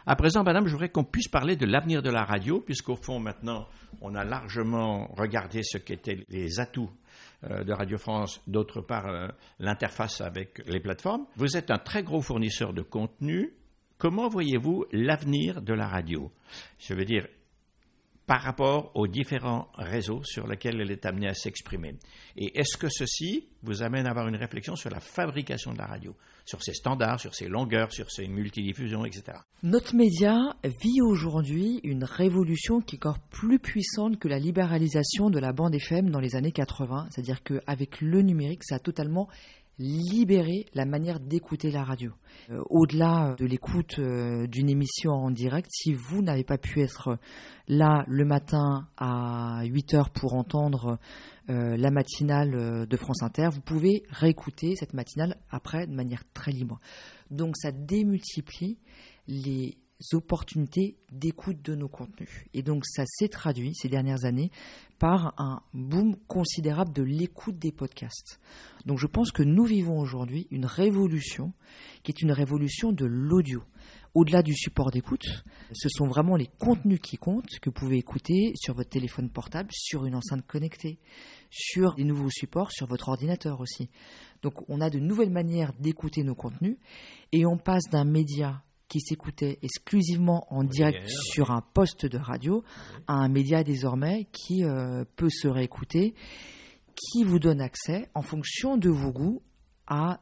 À 0.05 0.15
présent, 0.15 0.43
madame, 0.43 0.65
je 0.65 0.71
voudrais 0.71 0.89
qu'on 0.89 1.03
puisse 1.03 1.27
parler 1.27 1.55
de 1.55 1.65
l'avenir 1.65 2.01
de 2.01 2.09
la 2.09 2.23
radio, 2.23 2.59
puisqu'au 2.59 2.95
fond, 2.95 3.19
maintenant, 3.19 3.67
on 4.01 4.15
a 4.15 4.23
largement 4.23 5.07
regardé 5.15 5.61
ce 5.63 5.77
qu'étaient 5.77 6.25
les 6.29 6.59
atouts 6.59 6.89
de 7.43 7.73
Radio 7.73 7.97
France, 7.97 8.41
d'autre 8.47 8.81
part 8.81 9.07
euh, 9.07 9.27
l'interface 9.59 10.21
avec 10.21 10.61
les 10.67 10.79
plateformes. 10.79 11.25
Vous 11.35 11.57
êtes 11.57 11.71
un 11.71 11.77
très 11.77 12.03
gros 12.03 12.21
fournisseur 12.21 12.73
de 12.73 12.81
contenu. 12.81 13.53
Comment 13.97 14.29
voyez-vous 14.29 14.85
l'avenir 14.91 15.61
de 15.61 15.73
la 15.73 15.87
radio? 15.87 16.31
Je 16.79 16.93
veux 16.93 17.05
dire, 17.05 17.27
par 18.31 18.43
rapport 18.43 18.91
aux 18.95 19.07
différents 19.07 19.67
réseaux 19.73 20.23
sur 20.23 20.47
lesquels 20.47 20.79
elle 20.79 20.91
est 20.91 21.05
amenée 21.05 21.27
à 21.27 21.33
s'exprimer. 21.33 21.95
Et 22.37 22.57
est-ce 22.57 22.77
que 22.77 22.87
ceci 22.87 23.49
vous 23.61 23.83
amène 23.83 24.07
à 24.07 24.11
avoir 24.11 24.29
une 24.29 24.37
réflexion 24.37 24.77
sur 24.77 24.89
la 24.89 25.01
fabrication 25.01 25.73
de 25.73 25.77
la 25.77 25.85
radio, 25.85 26.15
sur 26.45 26.63
ses 26.63 26.73
standards, 26.73 27.19
sur 27.19 27.35
ses 27.35 27.49
longueurs, 27.49 27.91
sur 27.91 28.09
ses 28.09 28.29
multidiffusions, 28.29 29.03
etc. 29.03 29.37
Notre 29.63 29.97
média 29.97 30.55
vit 30.63 31.01
aujourd'hui 31.01 31.81
une 31.83 32.05
révolution 32.05 32.79
qui 32.79 32.95
est 32.95 33.05
encore 33.05 33.19
plus 33.19 33.59
puissante 33.59 34.17
que 34.17 34.29
la 34.29 34.39
libéralisation 34.39 35.29
de 35.29 35.37
la 35.37 35.51
bande 35.51 35.75
FM 35.75 36.09
dans 36.09 36.21
les 36.21 36.37
années 36.37 36.53
80, 36.53 37.07
c'est-à-dire 37.11 37.43
qu'avec 37.43 37.99
le 37.99 38.21
numérique, 38.21 38.63
ça 38.63 38.75
a 38.75 38.79
totalement 38.79 39.27
libérer 39.81 40.67
la 40.73 40.85
manière 40.85 41.19
d'écouter 41.19 41.71
la 41.71 41.83
radio. 41.83 42.11
Euh, 42.51 42.61
au-delà 42.69 43.35
de 43.37 43.45
l'écoute 43.45 43.97
euh, 43.97 44.45
d'une 44.45 44.69
émission 44.69 45.11
en 45.11 45.31
direct, 45.31 45.69
si 45.71 45.93
vous 45.93 46.21
n'avez 46.21 46.43
pas 46.43 46.59
pu 46.59 46.81
être 46.81 47.17
là 47.67 48.05
le 48.07 48.23
matin 48.23 48.87
à 48.97 49.63
8 49.65 49.93
heures 49.95 50.09
pour 50.11 50.35
entendre 50.35 50.99
euh, 51.49 51.75
la 51.77 51.89
matinale 51.89 52.85
de 52.87 52.97
France 52.97 53.23
Inter, 53.23 53.49
vous 53.51 53.61
pouvez 53.61 54.03
réécouter 54.09 54.75
cette 54.75 54.93
matinale 54.93 55.37
après 55.49 55.87
de 55.87 55.93
manière 55.93 56.23
très 56.33 56.51
libre. 56.51 56.79
Donc 57.31 57.57
ça 57.57 57.71
démultiplie 57.71 58.77
les 59.27 59.77
opportunités 60.13 60.97
d'écoute 61.11 61.61
de 61.63 61.75
nos 61.75 61.87
contenus. 61.87 62.45
Et 62.53 62.63
donc 62.63 62.85
ça 62.85 63.03
s'est 63.05 63.27
traduit 63.27 63.73
ces 63.75 63.89
dernières 63.89 64.25
années 64.25 64.51
par 64.99 65.33
un 65.37 65.61
boom 65.73 66.15
considérable 66.27 66.93
de 66.93 67.03
l'écoute 67.03 67.57
des 67.57 67.71
podcasts. 67.71 68.39
Donc 68.85 68.99
je 68.99 69.07
pense 69.07 69.31
que 69.31 69.43
nous 69.43 69.65
vivons 69.65 69.99
aujourd'hui 69.99 70.47
une 70.51 70.65
révolution 70.65 71.53
qui 72.03 72.11
est 72.11 72.21
une 72.21 72.31
révolution 72.31 72.91
de 72.91 73.05
l'audio. 73.05 73.63
Au-delà 74.13 74.43
du 74.43 74.53
support 74.53 74.91
d'écoute, 74.91 75.45
ce 75.71 75.87
sont 75.89 76.05
vraiment 76.05 76.35
les 76.35 76.49
contenus 76.59 76.99
qui 77.01 77.15
comptent 77.15 77.59
que 77.61 77.69
vous 77.69 77.73
pouvez 77.73 77.97
écouter 77.97 78.51
sur 78.55 78.73
votre 78.73 78.89
téléphone 78.89 79.29
portable, 79.29 79.69
sur 79.71 80.05
une 80.05 80.15
enceinte 80.15 80.45
connectée, 80.45 80.99
sur 81.49 81.95
des 81.95 82.03
nouveaux 82.03 82.29
supports, 82.29 82.73
sur 82.73 82.87
votre 82.87 83.07
ordinateur 83.07 83.61
aussi. 83.61 83.89
Donc 84.41 84.69
on 84.69 84.81
a 84.81 84.89
de 84.89 84.99
nouvelles 84.99 85.29
manières 85.29 85.71
d'écouter 85.79 86.23
nos 86.23 86.35
contenus 86.35 86.77
et 87.31 87.45
on 87.45 87.57
passe 87.57 87.89
d'un 87.89 88.03
média 88.03 88.61
qui 88.91 88.99
s'écoutait 88.99 89.57
exclusivement 89.61 90.45
en 90.53 90.65
direct 90.65 91.07
sur 91.07 91.49
un 91.51 91.61
poste 91.61 92.05
de 92.05 92.17
radio 92.17 92.61
à 93.07 93.13
un 93.13 93.29
média 93.29 93.63
désormais 93.63 94.27
qui 94.33 94.65
euh, 94.65 95.05
peut 95.15 95.29
se 95.29 95.47
réécouter, 95.47 96.13
qui 96.93 97.23
vous 97.23 97.39
donne 97.39 97.61
accès 97.61 98.09
en 98.15 98.21
fonction 98.21 98.75
de 98.75 98.89
vos 98.89 99.13
goûts 99.13 99.41
à, 99.87 100.19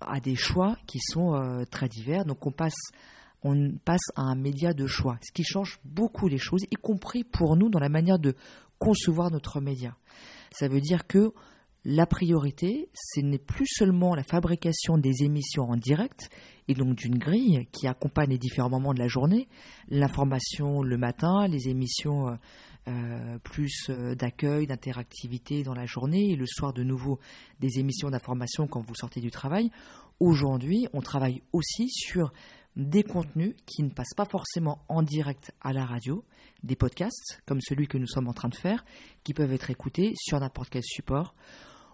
à 0.00 0.18
des 0.18 0.34
choix 0.34 0.76
qui 0.88 0.98
sont 0.98 1.36
euh, 1.36 1.64
très 1.64 1.88
divers. 1.88 2.24
Donc 2.24 2.44
on 2.44 2.50
passe, 2.50 2.90
on 3.44 3.70
passe 3.84 4.10
à 4.16 4.22
un 4.22 4.34
média 4.34 4.72
de 4.72 4.88
choix, 4.88 5.16
ce 5.22 5.32
qui 5.32 5.44
change 5.44 5.78
beaucoup 5.84 6.26
les 6.26 6.38
choses, 6.38 6.62
y 6.72 6.74
compris 6.74 7.22
pour 7.22 7.56
nous 7.56 7.70
dans 7.70 7.78
la 7.78 7.88
manière 7.88 8.18
de 8.18 8.34
concevoir 8.80 9.30
notre 9.30 9.60
média. 9.60 9.96
Ça 10.50 10.66
veut 10.66 10.80
dire 10.80 11.06
que 11.06 11.32
la 11.90 12.04
priorité, 12.04 12.90
ce 12.92 13.20
n'est 13.20 13.38
plus 13.38 13.66
seulement 13.66 14.14
la 14.14 14.22
fabrication 14.22 14.98
des 14.98 15.22
émissions 15.22 15.70
en 15.70 15.76
direct, 15.76 16.28
et 16.68 16.74
donc 16.74 16.96
d'une 16.96 17.16
grille 17.16 17.66
qui 17.72 17.86
accompagne 17.86 18.28
les 18.28 18.36
différents 18.36 18.68
moments 18.68 18.92
de 18.92 18.98
la 18.98 19.08
journée, 19.08 19.48
l'information 19.88 20.82
le 20.82 20.98
matin, 20.98 21.48
les 21.48 21.70
émissions 21.70 22.36
euh, 22.88 23.38
plus 23.38 23.88
euh, 23.88 24.14
d'accueil, 24.14 24.66
d'interactivité 24.66 25.62
dans 25.62 25.72
la 25.72 25.86
journée, 25.86 26.32
et 26.32 26.36
le 26.36 26.44
soir 26.46 26.74
de 26.74 26.82
nouveau 26.82 27.20
des 27.58 27.78
émissions 27.78 28.10
d'information 28.10 28.66
quand 28.66 28.82
vous 28.82 28.94
sortez 28.94 29.22
du 29.22 29.30
travail. 29.30 29.70
Aujourd'hui, 30.20 30.88
on 30.92 31.00
travaille 31.00 31.42
aussi 31.54 31.88
sur 31.88 32.34
des 32.76 33.02
contenus 33.02 33.54
qui 33.64 33.82
ne 33.82 33.88
passent 33.88 34.14
pas 34.14 34.26
forcément 34.26 34.84
en 34.90 35.02
direct 35.02 35.52
à 35.62 35.72
la 35.72 35.86
radio, 35.86 36.22
des 36.62 36.76
podcasts 36.76 37.40
comme 37.46 37.62
celui 37.62 37.88
que 37.88 37.96
nous 37.96 38.06
sommes 38.06 38.28
en 38.28 38.34
train 38.34 38.50
de 38.50 38.56
faire, 38.56 38.84
qui 39.24 39.32
peuvent 39.32 39.54
être 39.54 39.70
écoutés 39.70 40.12
sur 40.18 40.38
n'importe 40.38 40.68
quel 40.68 40.84
support. 40.84 41.34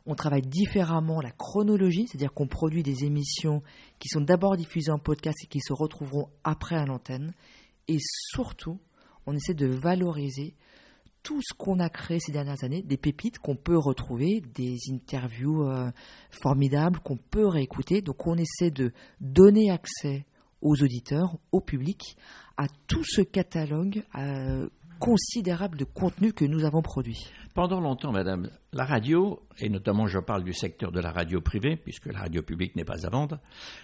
On 0.07 0.14
travaille 0.14 0.43
différemment 0.43 1.21
la 1.21 1.31
chronologie, 1.31 2.07
c'est-à-dire 2.07 2.35
qu'on 2.35 2.47
produit 2.47 2.83
des 2.83 3.05
émissions 3.05 3.62
qui 3.99 4.09
sont 4.09 4.21
d'abord 4.21 4.57
diffusées 4.57 4.90
en 4.90 4.99
podcast 4.99 5.38
et 5.43 5.47
qui 5.47 5.61
se 5.61 5.73
retrouveront 5.73 6.29
après 6.45 6.77
à 6.77 6.85
l'antenne. 6.85 7.33
Et 7.88 7.99
surtout, 8.01 8.79
on 9.27 9.35
essaie 9.35 9.55
de 9.55 9.67
valoriser 9.67 10.55
tout 11.23 11.40
ce 11.43 11.55
qu'on 11.55 11.81
a 11.81 11.88
créé 11.88 12.21
ces 12.21 12.33
dernières 12.33 12.62
années, 12.64 12.83
des 12.83 12.99
pépites 12.99 13.38
qu'on 13.38 13.57
peut 13.57 13.79
retrouver, 13.79 14.43
des 14.55 14.77
interviews 14.93 15.67
euh, 15.67 15.90
formidables 16.31 17.01
qu'on 17.01 17.17
peut 17.17 17.49
réécouter. 17.49 18.03
Donc 18.03 18.27
on 18.27 18.37
essaie 18.37 18.71
de 18.71 18.93
donner 19.21 19.71
accès 19.71 20.27
aux 20.61 20.83
auditeurs, 20.83 21.38
au 21.51 21.61
public, 21.61 22.17
à 22.57 22.67
tout 22.87 23.05
ce 23.05 23.23
catalogue 23.23 24.05
euh, 24.17 24.69
considérable 24.98 25.78
de 25.78 25.85
contenu 25.85 26.33
que 26.33 26.44
nous 26.44 26.64
avons 26.64 26.83
produit. 26.83 27.26
Pendant 27.54 27.80
longtemps, 27.80 28.12
madame, 28.12 28.50
la 28.72 28.85
radio, 28.85 29.40
et 29.59 29.68
notamment 29.68 30.07
je 30.07 30.18
parle 30.18 30.44
du 30.44 30.52
secteur 30.52 30.90
de 30.90 31.00
la 31.00 31.12
radio 31.12 31.40
privée, 31.40 31.76
puisque 31.76 32.07
la 32.07 32.20
radio 32.20 32.42
publique 32.42 32.74
n'est 32.76 32.85
pas 32.85 33.07
à 33.07 33.11
vendre, 33.11 33.38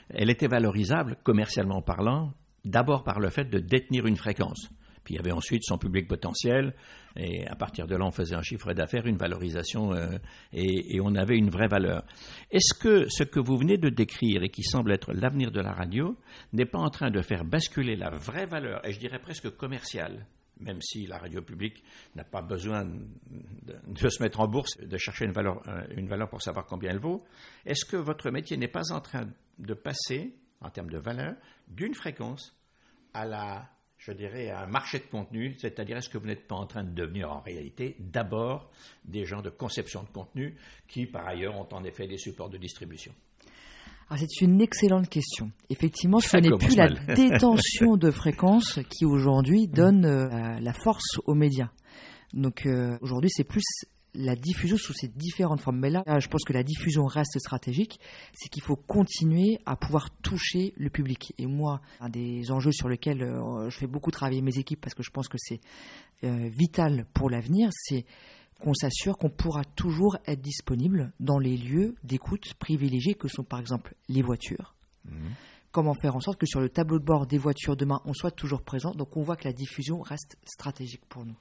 elle 0.09 0.31
était 0.31 0.49
valorisable, 0.49 1.17
commercialement 1.23 1.83
parlant, 1.83 2.33
d'abord 2.65 3.05
par 3.05 3.21
le 3.21 3.31
fait 3.31 3.45
de 3.45 3.59
détenir 3.59 4.07
une 4.07 4.17
fréquence. 4.17 4.69
Puis 5.05 5.15
il 5.15 5.17
y 5.17 5.21
avait 5.21 5.33
ensuite 5.33 5.63
son 5.65 5.79
public 5.79 6.09
potentiel, 6.09 6.75
et 7.17 7.47
à 7.47 7.57
partir 7.57 7.87
de 7.87 7.97
là, 7.97 8.05
on 8.05 8.11
faisait 8.11 8.35
un 8.35 8.43
chiffre 8.43 8.73
d'affaires, 8.73 9.07
une 9.07 9.17
valorisation, 9.17 9.93
euh, 9.93 10.19
et, 10.53 10.97
et, 10.97 11.01
on 11.01 11.15
avait 11.15 11.37
une 11.37 11.51
vraie 11.51 11.69
valeur. 11.69 12.05
Est-ce 12.51 12.75
que 12.75 13.09
ce 13.09 13.25
que 13.25 13.41
vous 13.41 13.57
venez 13.57 13.79
de 13.79 13.89
décrire 13.89 14.43
et 14.43 14.51
qui 14.51 14.63
semble 14.63 14.93
être 14.93 15.13
l'avenir 15.13 15.51
de 15.51 15.61
la 15.61 15.73
radio 15.73 16.17
n'est 16.53 16.67
pas 16.67 16.79
en 16.79 16.91
train 16.91 17.11
de 17.11 17.23
faire 17.23 17.45
basculer 17.45 17.97
la 17.97 18.11
vraie 18.11 18.47
valeur, 18.47 18.87
et 18.87 18.93
je 18.93 18.99
dirais 18.99 19.19
presque 19.19 19.51
commerciale, 19.57 20.27
même 20.61 20.81
si 20.81 21.07
la 21.07 21.19
radio 21.19 21.43
publique 21.43 21.83
n'a 22.15 22.25
pas 22.25 22.43
besoin 22.43 22.85
de, 22.85 24.09
se 24.09 24.23
mettre 24.23 24.41
en 24.41 24.49
bourse, 24.49 24.79
de 24.79 24.97
chercher 24.97 25.25
une 25.25 25.33
valeur, 25.33 25.63
euh, 25.69 25.87
une 25.97 26.09
valeur 26.09 26.29
pour 26.29 26.43
savoir 26.43 26.67
combien 26.67 26.91
elle 26.91 26.99
vaut, 26.99 27.25
est-ce 27.67 27.85
que 27.85 27.97
votre 27.97 28.31
métier 28.31 28.57
n'est 28.57 28.69
pas 28.69 28.93
en 28.93 29.01
train 29.01 29.29
de 29.59 29.75
passer, 29.75 30.35
en 30.61 30.71
termes 30.71 30.91
de 30.91 30.99
valeur, 30.99 31.35
d'une 31.69 31.95
fréquence 31.95 32.57
à 33.15 33.25
la, 33.27 33.71
je 33.99 34.13
dirais, 34.13 34.51
à 34.51 34.63
un 34.63 34.67
marché 34.67 34.99
de 34.99 35.05
contenu, 35.05 35.55
c'est-à-dire 35.59 35.97
est-ce 35.97 36.09
que 36.09 36.19
vous 36.19 36.27
n'êtes 36.27 36.47
pas 36.47 36.57
en 36.57 36.67
train 36.67 36.85
de 36.85 36.93
devenir 36.93 37.31
en 37.31 37.41
réalité 37.41 37.97
d'abord 37.99 38.71
des 39.05 39.25
gens 39.25 39.43
de 39.43 39.51
conception 39.51 40.03
de 40.03 40.09
contenu 40.09 40.57
qui, 40.89 41.07
par 41.07 41.27
ailleurs, 41.27 41.57
ont 41.57 41.69
en 41.73 41.85
effet 41.85 42.07
des 42.07 42.19
supports 42.19 42.51
de 42.51 42.59
distribution? 42.59 43.15
C'est 44.17 44.41
une 44.41 44.61
excellente 44.61 45.09
question. 45.09 45.51
Effectivement, 45.69 46.21
ce 46.21 46.37
n'est 46.37 46.57
plus 46.59 46.77
la 46.77 46.89
détention 47.15 47.97
de 47.97 48.11
fréquences 48.11 48.81
qui 48.89 49.05
aujourd'hui 49.05 49.69
donne 49.69 50.05
euh, 50.05 50.59
la 50.61 50.73
force 50.73 51.19
aux 51.27 51.35
médias. 51.35 51.71
Donc 52.33 52.67
euh, 52.67 52.99
aujourd'hui, 53.01 53.31
c'est 53.33 53.45
plus 53.45 53.63
la 54.15 54.35
diffusion 54.35 54.77
sous 54.77 54.93
ces 54.93 55.07
différentes 55.07 55.61
formes. 55.61 55.79
Mais 55.79 55.91
là, 55.91 56.03
je 56.19 56.27
pense 56.27 56.43
que 56.45 56.53
la 56.53 56.65
diffusion 56.65 57.07
reste 57.07 57.39
stratégique. 57.39 58.01
C'est 58.35 58.49
qu'il 58.49 58.63
faut 58.63 58.75
continuer 58.75 59.59
à 59.67 59.77
pouvoir 59.77 60.11
toucher 60.23 60.73
le 60.77 60.91
public. 60.91 61.33
Et 61.39 61.47
moi, 61.47 61.81
un 62.01 62.09
des 62.09 62.51
enjeux 62.51 62.73
sur 62.73 62.89
lesquels 62.89 63.23
euh, 63.23 63.71
je 63.71 63.79
fais 63.79 63.87
beaucoup 63.87 64.11
travailler 64.11 64.43
mes 64.43 64.59
équipes 64.59 64.81
parce 64.81 64.95
que 64.95 65.05
je 65.05 65.11
pense 65.11 65.29
que 65.29 65.39
c'est 65.39 65.61
vital 66.23 67.07
pour 67.15 67.31
l'avenir, 67.31 67.71
c'est 67.73 68.05
qu'on 68.61 68.75
s'assure 68.75 69.19
qu'on 69.19 69.31
pourra 69.31 69.65
toujours 69.65 70.17
être 70.27 70.41
disponible 70.41 71.13
dans 71.21 71.39
les 71.39 71.57
lieux 71.57 71.95
d'écoute 72.05 72.55
privilégiés 72.55 73.15
que 73.15 73.29
sont 73.29 73.45
par 73.45 73.59
exemple 73.61 73.95
les 74.09 74.23
voitures. 74.23 74.75
Mhm. 75.05 75.31
Comment 75.73 75.95
faire 75.95 76.17
en 76.17 76.21
sorte 76.21 76.39
que 76.39 76.47
sur 76.47 76.61
le 76.61 76.69
tableau 76.69 76.99
de 76.99 77.05
bord 77.05 77.27
des 77.27 77.39
voitures 77.39 77.77
demain, 77.77 78.01
on 78.05 78.13
soit 78.13 78.33
toujours 78.33 78.63
présent? 78.63 78.93
Donc 78.93 79.17
on 79.17 79.23
voit 79.23 79.37
que 79.37 79.45
la 79.45 79.53
diffusion 79.53 80.01
reste 80.01 80.37
stratégique 80.45 81.05
pour 81.09 81.25
nous. 81.25 81.37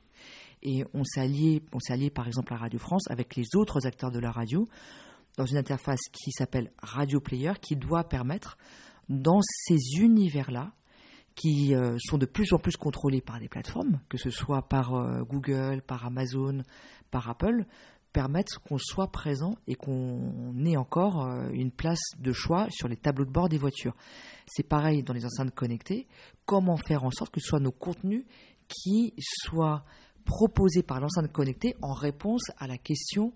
Et 0.62 0.84
on 0.94 1.04
s'est 1.04 1.22
allié, 1.22 1.64
on 1.74 1.80
s'est 1.80 1.94
allié 1.94 2.10
par 2.10 2.28
exemple 2.28 2.54
à 2.54 2.58
Radio 2.58 2.80
France 2.80 3.10
avec 3.10 3.36
les 3.36 3.56
autres 3.56 3.88
acteurs 3.88 4.12
de 4.12 4.20
la 4.20 4.32
radio 4.32 4.68
dans 5.38 5.46
une 5.46 5.58
interface 5.58 6.02
qui 6.12 6.32
s'appelle 6.32 6.72
Radio 6.80 7.20
Player 7.20 7.54
qui 7.62 7.76
doit 7.76 8.04
permettre 8.04 8.58
dans 9.08 9.42
ces 9.42 9.78
univers-là 9.98 10.74
qui 11.40 11.74
euh, 11.74 11.96
sont 12.00 12.18
de 12.18 12.26
plus 12.26 12.52
en 12.54 12.58
plus 12.58 12.76
contrôlés 12.76 13.22
par 13.22 13.40
des 13.40 13.48
plateformes, 13.48 14.02
que 14.10 14.18
ce 14.18 14.30
soit 14.30 14.62
par 14.64 14.94
euh, 14.94 15.24
Google, 15.24 15.82
par 15.82 16.06
Amazon, 16.06 16.64
par 17.12 17.30
Apple 17.30 17.66
permettent 18.12 18.58
qu'on 18.68 18.78
soit 18.78 19.12
présent 19.12 19.56
et 19.68 19.76
qu'on 19.76 20.54
ait 20.66 20.78
encore 20.78 21.26
euh, 21.26 21.50
une 21.54 21.72
place 21.72 22.02
de 22.18 22.34
choix 22.34 22.68
sur 22.72 22.88
les 22.88 22.98
tableaux 22.98 23.26
de 23.26 23.32
bord 23.32 23.50
des 23.50 23.58
voitures. 23.58 23.96
C'est 24.48 24.68
pareil 24.68 25.04
dans 25.04 25.14
les 25.14 25.26
enceintes 25.26 25.54
connectées. 25.54 26.08
Comment 26.46 26.76
faire 26.76 27.04
en 27.04 27.12
sorte 27.12 27.32
que 27.32 27.40
ce 27.40 27.48
soit 27.48 27.60
nos 27.60 27.72
contenus 27.72 28.26
qui 28.68 29.14
soient 29.18 29.86
proposés 30.26 30.84
par 30.84 31.00
l'enceinte 31.00 31.32
connectée 31.32 31.76
en 31.82 31.94
réponse 31.94 32.44
à 32.58 32.68
la 32.68 32.78
question 32.78 33.34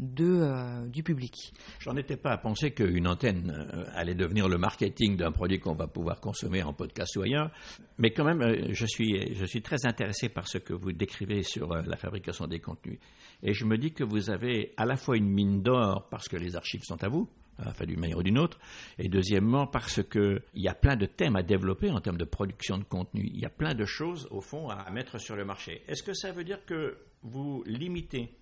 euh, 0.00 0.86
du 0.88 1.04
public. 1.04 1.52
J'en 1.78 1.96
étais 1.96 2.16
pas 2.16 2.32
à 2.32 2.38
penser 2.38 2.72
qu'une 2.72 3.06
antenne 3.06 3.50
euh, 3.50 3.84
allait 3.94 4.16
devenir 4.16 4.48
le 4.48 4.58
marketing 4.58 5.16
d'un 5.16 5.30
produit 5.30 5.60
qu'on 5.60 5.74
va 5.74 5.86
pouvoir 5.86 6.20
consommer 6.20 6.64
en 6.64 6.72
podcast 6.72 7.16
ou 7.16 7.22
ailleurs, 7.22 7.50
mais 7.98 8.10
quand 8.10 8.24
même, 8.24 8.42
euh, 8.42 8.72
je, 8.72 8.86
suis, 8.86 9.34
je 9.34 9.44
suis 9.44 9.62
très 9.62 9.86
intéressé 9.86 10.28
par 10.28 10.48
ce 10.48 10.58
que 10.58 10.72
vous 10.72 10.92
décrivez 10.92 11.44
sur 11.44 11.68
la 11.68 11.96
fabrication 11.96 12.48
des 12.48 12.58
contenus. 12.58 12.98
Et 13.44 13.52
je 13.52 13.64
me 13.64 13.78
dis 13.78 13.92
que 13.92 14.02
vous 14.02 14.30
avez 14.30 14.72
à 14.76 14.84
la 14.84 14.96
fois 14.96 15.16
une 15.16 15.28
mine 15.28 15.62
d'or 15.62 16.08
parce 16.10 16.28
que 16.28 16.36
les 16.36 16.56
archives 16.56 16.82
sont 16.82 17.02
à 17.04 17.08
vous, 17.08 17.28
enfin 17.64 17.84
d'une 17.84 18.00
manière 18.00 18.18
ou 18.18 18.24
d'une 18.24 18.38
autre, 18.38 18.58
et 18.98 19.08
deuxièmement 19.08 19.68
parce 19.68 20.02
qu'il 20.02 20.42
y 20.54 20.66
a 20.66 20.74
plein 20.74 20.96
de 20.96 21.06
thèmes 21.06 21.36
à 21.36 21.44
développer 21.44 21.90
en 21.90 22.00
termes 22.00 22.18
de 22.18 22.24
production 22.24 22.78
de 22.78 22.84
contenu. 22.84 23.30
Il 23.32 23.38
y 23.38 23.46
a 23.46 23.50
plein 23.50 23.74
de 23.74 23.84
choses, 23.84 24.26
au 24.32 24.40
fond, 24.40 24.70
à 24.70 24.90
mettre 24.90 25.18
sur 25.18 25.36
le 25.36 25.44
marché. 25.44 25.82
Est-ce 25.86 26.02
que 26.02 26.14
ça 26.14 26.32
veut 26.32 26.44
dire 26.44 26.64
que 26.64 26.96
vous 27.22 27.62
limitez 27.66 28.34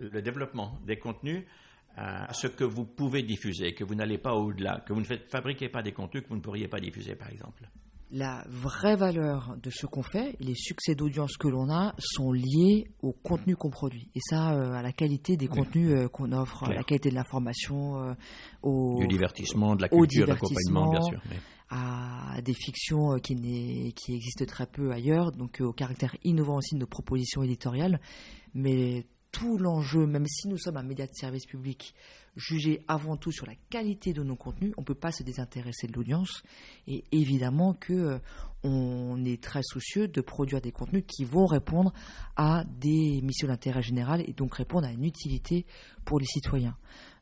le 0.00 0.22
développement 0.22 0.78
des 0.86 0.98
contenus 0.98 1.44
à 1.96 2.32
ce 2.32 2.46
que 2.46 2.64
vous 2.64 2.84
pouvez 2.84 3.22
diffuser, 3.22 3.74
que 3.74 3.84
vous 3.84 3.94
n'allez 3.94 4.18
pas 4.18 4.34
au-delà, 4.34 4.80
que 4.86 4.92
vous 4.92 5.00
ne 5.00 5.04
fabriquez 5.04 5.68
pas 5.68 5.82
des 5.82 5.92
contenus 5.92 6.22
que 6.22 6.28
vous 6.28 6.36
ne 6.36 6.40
pourriez 6.40 6.68
pas 6.68 6.80
diffuser, 6.80 7.14
par 7.14 7.30
exemple 7.30 7.68
la 8.12 8.44
vraie 8.48 8.96
valeur 8.96 9.56
de 9.62 9.70
ce 9.70 9.86
qu'on 9.86 10.02
fait, 10.02 10.36
les 10.40 10.54
succès 10.54 10.94
d'audience 10.94 11.36
que 11.36 11.48
l'on 11.48 11.70
a, 11.70 11.94
sont 11.98 12.32
liés 12.32 12.90
au 13.02 13.12
contenu 13.12 13.56
qu'on 13.56 13.70
produit. 13.70 14.08
Et 14.14 14.20
ça, 14.20 14.52
euh, 14.52 14.72
à 14.72 14.82
la 14.82 14.92
qualité 14.92 15.36
des 15.36 15.46
contenus 15.46 15.92
euh, 15.92 16.08
qu'on 16.08 16.32
offre, 16.32 16.64
à 16.64 16.74
la 16.74 16.82
qualité 16.82 17.10
de 17.10 17.14
l'information, 17.14 18.02
euh, 18.02 18.14
au 18.62 18.98
du 18.98 19.06
divertissement, 19.06 19.76
de 19.76 19.82
la 19.82 19.88
culture, 19.88 20.26
d'accompagnement, 20.26 20.90
bien 20.90 21.02
sûr. 21.02 21.20
À 21.72 22.42
des 22.42 22.54
fictions 22.54 23.20
qui, 23.20 23.92
qui 23.94 24.14
existent 24.14 24.44
très 24.44 24.66
peu 24.66 24.90
ailleurs, 24.90 25.30
donc 25.30 25.60
au 25.60 25.72
caractère 25.72 26.16
innovant 26.24 26.56
aussi 26.56 26.74
de 26.74 26.80
nos 26.80 26.88
propositions 26.88 27.44
éditoriales. 27.44 28.00
Mais 28.54 29.06
tout 29.32 29.58
l'enjeu, 29.58 30.06
même 30.06 30.26
si 30.26 30.48
nous 30.48 30.58
sommes 30.58 30.76
un 30.76 30.82
média 30.82 31.06
de 31.06 31.14
service 31.14 31.46
public, 31.46 31.94
jugé 32.36 32.82
avant 32.88 33.16
tout 33.16 33.32
sur 33.32 33.46
la 33.46 33.54
qualité 33.70 34.12
de 34.12 34.22
nos 34.22 34.36
contenus, 34.36 34.72
on 34.76 34.82
ne 34.82 34.86
peut 34.86 34.94
pas 34.94 35.12
se 35.12 35.22
désintéresser 35.22 35.86
de 35.86 35.92
l'audience. 35.92 36.42
Et 36.86 37.04
évidemment 37.12 37.74
que 37.74 37.92
euh, 37.92 38.18
on 38.62 39.24
est 39.24 39.42
très 39.42 39.62
soucieux 39.62 40.08
de 40.08 40.20
produire 40.20 40.60
des 40.60 40.72
contenus 40.72 41.04
qui 41.06 41.24
vont 41.24 41.46
répondre 41.46 41.92
à 42.36 42.64
des 42.64 43.20
missions 43.22 43.48
d'intérêt 43.48 43.82
général 43.82 44.22
et 44.26 44.32
donc 44.32 44.54
répondre 44.54 44.86
à 44.86 44.92
une 44.92 45.04
utilité 45.04 45.66
pour 46.04 46.18
les 46.18 46.26
citoyens. 46.26 46.76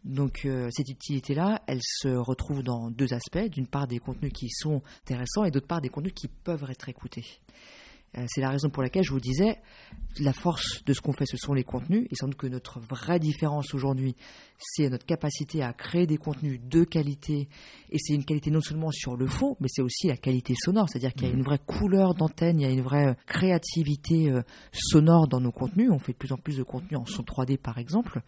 Donc 0.05 0.44
euh, 0.44 0.68
cette 0.71 0.88
utilité-là, 0.88 1.62
elle 1.66 1.81
se 1.83 2.09
retrouve 2.09 2.62
dans 2.62 2.90
deux 2.90 3.12
aspects. 3.12 3.51
D'une 3.51 3.66
part 3.66 3.87
des 3.87 3.99
contenus 3.99 4.33
qui 4.33 4.49
sont 4.51 4.83
intéressants 5.03 5.44
et 5.44 5.51
d'autre 5.51 5.66
part 5.66 5.81
des 5.81 5.88
contenus 5.88 6.14
qui 6.14 6.29
peuvent 6.29 6.64
être 6.71 6.88
écoutés. 6.88 7.40
Euh, 8.16 8.25
c'est 8.29 8.40
la 8.40 8.51
raison 8.51 8.71
pour 8.71 8.83
laquelle 8.83 9.05
je 9.05 9.12
vous 9.12 9.21
disais, 9.21 9.59
la 10.21 10.33
force 10.33 10.83
de 10.85 10.92
ce 10.92 11.01
qu'on 11.01 11.12
fait, 11.12 11.27
ce 11.27 11.37
sont 11.37 11.53
les 11.53 11.64
contenus. 11.64 12.07
Et 12.11 12.14
sans 12.14 12.27
doute 12.27 12.37
que 12.37 12.47
notre 12.47 12.81
vraie 12.81 13.18
différence 13.18 13.75
aujourd'hui, 13.75 14.16
c'est 14.59 14.88
notre 14.88 15.05
capacité 15.05 15.62
à 15.62 15.73
créer 15.73 16.07
des 16.07 16.16
contenus 16.16 16.61
de 16.62 16.85
qualité. 16.85 17.49
Et 17.90 17.99
c'est 17.99 18.14
une 18.14 18.25
qualité 18.25 18.51
non 18.51 18.61
seulement 18.61 18.90
sur 18.90 19.16
le 19.16 19.27
fond, 19.27 19.57
mais 19.61 19.68
c'est 19.71 19.83
aussi 19.83 20.07
la 20.07 20.16
qualité 20.16 20.55
sonore. 20.59 20.88
C'est-à-dire 20.88 21.12
qu'il 21.12 21.29
y 21.29 21.31
a 21.31 21.35
une 21.35 21.42
vraie 21.42 21.61
couleur 21.64 22.14
d'antenne, 22.14 22.61
il 22.61 22.62
y 22.62 22.66
a 22.66 22.73
une 22.73 22.83
vraie 22.83 23.16
créativité 23.27 24.31
euh, 24.31 24.42
sonore 24.73 25.29
dans 25.29 25.40
nos 25.40 25.53
contenus. 25.53 25.90
On 25.90 25.99
fait 25.99 26.12
de 26.12 26.18
plus 26.18 26.33
en 26.33 26.38
plus 26.38 26.57
de 26.57 26.62
contenus 26.62 26.99
en 26.99 27.07
son 27.07 27.23
3D, 27.23 27.59
par 27.59 27.79
exemple 27.79 28.23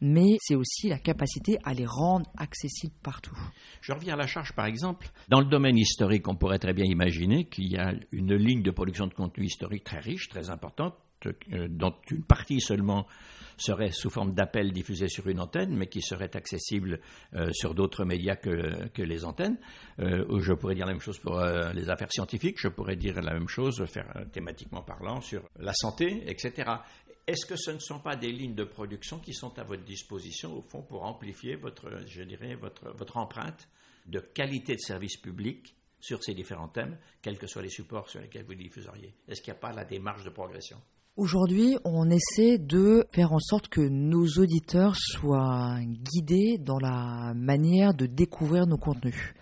mais 0.00 0.36
c'est 0.40 0.54
aussi 0.54 0.88
la 0.88 0.98
capacité 0.98 1.58
à 1.64 1.74
les 1.74 1.86
rendre 1.86 2.30
accessibles 2.36 2.94
partout. 3.02 3.36
Je 3.80 3.92
reviens 3.92 4.14
à 4.14 4.16
la 4.16 4.26
charge, 4.26 4.54
par 4.54 4.66
exemple. 4.66 5.08
Dans 5.28 5.40
le 5.40 5.46
domaine 5.46 5.76
historique, 5.76 6.26
on 6.28 6.36
pourrait 6.36 6.58
très 6.58 6.72
bien 6.72 6.86
imaginer 6.86 7.44
qu'il 7.44 7.70
y 7.70 7.76
a 7.76 7.92
une 8.12 8.34
ligne 8.34 8.62
de 8.62 8.70
production 8.70 9.06
de 9.06 9.14
contenu 9.14 9.46
historique 9.46 9.84
très 9.84 10.00
riche, 10.00 10.28
très 10.28 10.50
importante, 10.50 10.94
euh, 11.26 11.68
dont 11.68 11.94
une 12.10 12.24
partie 12.24 12.60
seulement 12.60 13.06
serait 13.58 13.90
sous 13.90 14.08
forme 14.08 14.32
d'appel 14.32 14.72
diffusé 14.72 15.08
sur 15.08 15.28
une 15.28 15.38
antenne, 15.38 15.76
mais 15.76 15.86
qui 15.86 16.00
serait 16.00 16.34
accessible 16.34 16.98
euh, 17.34 17.50
sur 17.52 17.74
d'autres 17.74 18.06
médias 18.06 18.36
que, 18.36 19.02
les 19.02 19.24
antennes. 19.26 19.58
Euh, 19.98 20.40
je 20.40 20.54
pourrais 20.54 20.74
dire 20.74 20.86
la 20.86 20.92
même 20.92 21.02
chose 21.02 21.18
pour 21.18 21.38
les 21.74 21.90
affaires 21.90 22.10
scientifiques, 22.10 22.56
je 22.58 22.68
pourrais 22.68 22.96
dire 22.96 23.20
la 23.20 23.34
même 23.34 23.48
chose, 23.48 23.84
thématiquement 24.32 24.80
parlant, 24.80 25.20
sur 25.20 25.42
la 25.58 25.74
santé, 25.74 26.22
etc. 26.26 26.70
Est-ce 27.30 27.46
que 27.46 27.54
ce 27.54 27.70
ne 27.70 27.78
sont 27.78 28.00
pas 28.00 28.16
des 28.16 28.32
lignes 28.32 28.56
de 28.56 28.64
production 28.64 29.20
qui 29.20 29.32
sont 29.34 29.56
à 29.56 29.62
votre 29.62 29.84
disposition, 29.84 30.52
au 30.52 30.62
fond, 30.62 30.82
pour 30.82 31.04
amplifier 31.04 31.54
votre, 31.54 31.88
je 32.08 32.24
dirais, 32.24 32.56
votre, 32.56 32.90
votre 32.96 33.18
empreinte 33.18 33.68
de 34.06 34.18
qualité 34.18 34.74
de 34.74 34.80
service 34.80 35.16
public 35.16 35.76
sur 36.00 36.24
ces 36.24 36.34
différents 36.34 36.66
thèmes, 36.66 36.98
quels 37.22 37.38
que 37.38 37.46
soient 37.46 37.62
les 37.62 37.68
supports 37.68 38.10
sur 38.10 38.20
lesquels 38.20 38.44
vous 38.44 38.56
diffuseriez? 38.56 39.14
Est-ce 39.28 39.42
qu'il 39.42 39.52
n'y 39.52 39.58
a 39.58 39.60
pas 39.60 39.72
la 39.72 39.84
démarche 39.84 40.24
de 40.24 40.30
progression? 40.30 40.78
Aujourd'hui, 41.16 41.76
on 41.84 42.10
essaie 42.10 42.58
de 42.58 43.06
faire 43.12 43.32
en 43.32 43.38
sorte 43.38 43.68
que 43.68 43.80
nos 43.80 44.26
auditeurs 44.26 44.96
soient 44.96 45.78
guidés 45.84 46.58
dans 46.58 46.80
la 46.80 47.32
manière 47.36 47.94
de 47.94 48.06
découvrir 48.06 48.66
nos 48.66 48.76
contenus. 48.76 49.34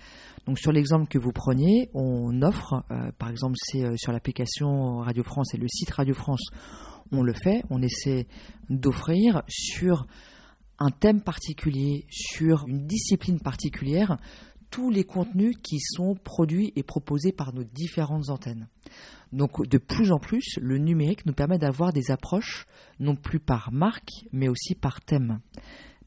Donc 0.44 0.58
sur 0.58 0.72
l'exemple 0.72 1.08
que 1.08 1.18
vous 1.18 1.32
preniez, 1.32 1.88
on 1.94 2.42
offre, 2.42 2.84
euh, 2.90 3.12
par 3.18 3.30
exemple 3.30 3.56
c'est 3.58 3.84
euh, 3.84 3.94
sur 3.96 4.12
l'application 4.12 4.98
Radio 4.98 5.22
France 5.22 5.54
et 5.54 5.58
le 5.58 5.68
site 5.68 5.90
Radio 5.90 6.14
France, 6.14 6.50
on 7.12 7.22
le 7.22 7.32
fait, 7.32 7.62
on 7.70 7.82
essaie 7.82 8.26
d'offrir 8.68 9.42
sur 9.48 10.06
un 10.78 10.90
thème 10.90 11.22
particulier, 11.22 12.06
sur 12.10 12.66
une 12.68 12.86
discipline 12.86 13.40
particulière, 13.40 14.16
tous 14.70 14.90
les 14.90 15.04
contenus 15.04 15.56
qui 15.62 15.80
sont 15.80 16.14
produits 16.14 16.72
et 16.76 16.82
proposés 16.82 17.32
par 17.32 17.54
nos 17.54 17.64
différentes 17.64 18.28
antennes. 18.28 18.68
Donc 19.32 19.66
de 19.66 19.78
plus 19.78 20.12
en 20.12 20.18
plus, 20.18 20.58
le 20.60 20.78
numérique 20.78 21.26
nous 21.26 21.32
permet 21.32 21.58
d'avoir 21.58 21.92
des 21.92 22.10
approches 22.10 22.66
non 23.00 23.16
plus 23.16 23.40
par 23.40 23.72
marque, 23.72 24.10
mais 24.32 24.48
aussi 24.48 24.74
par 24.74 25.00
thème. 25.00 25.40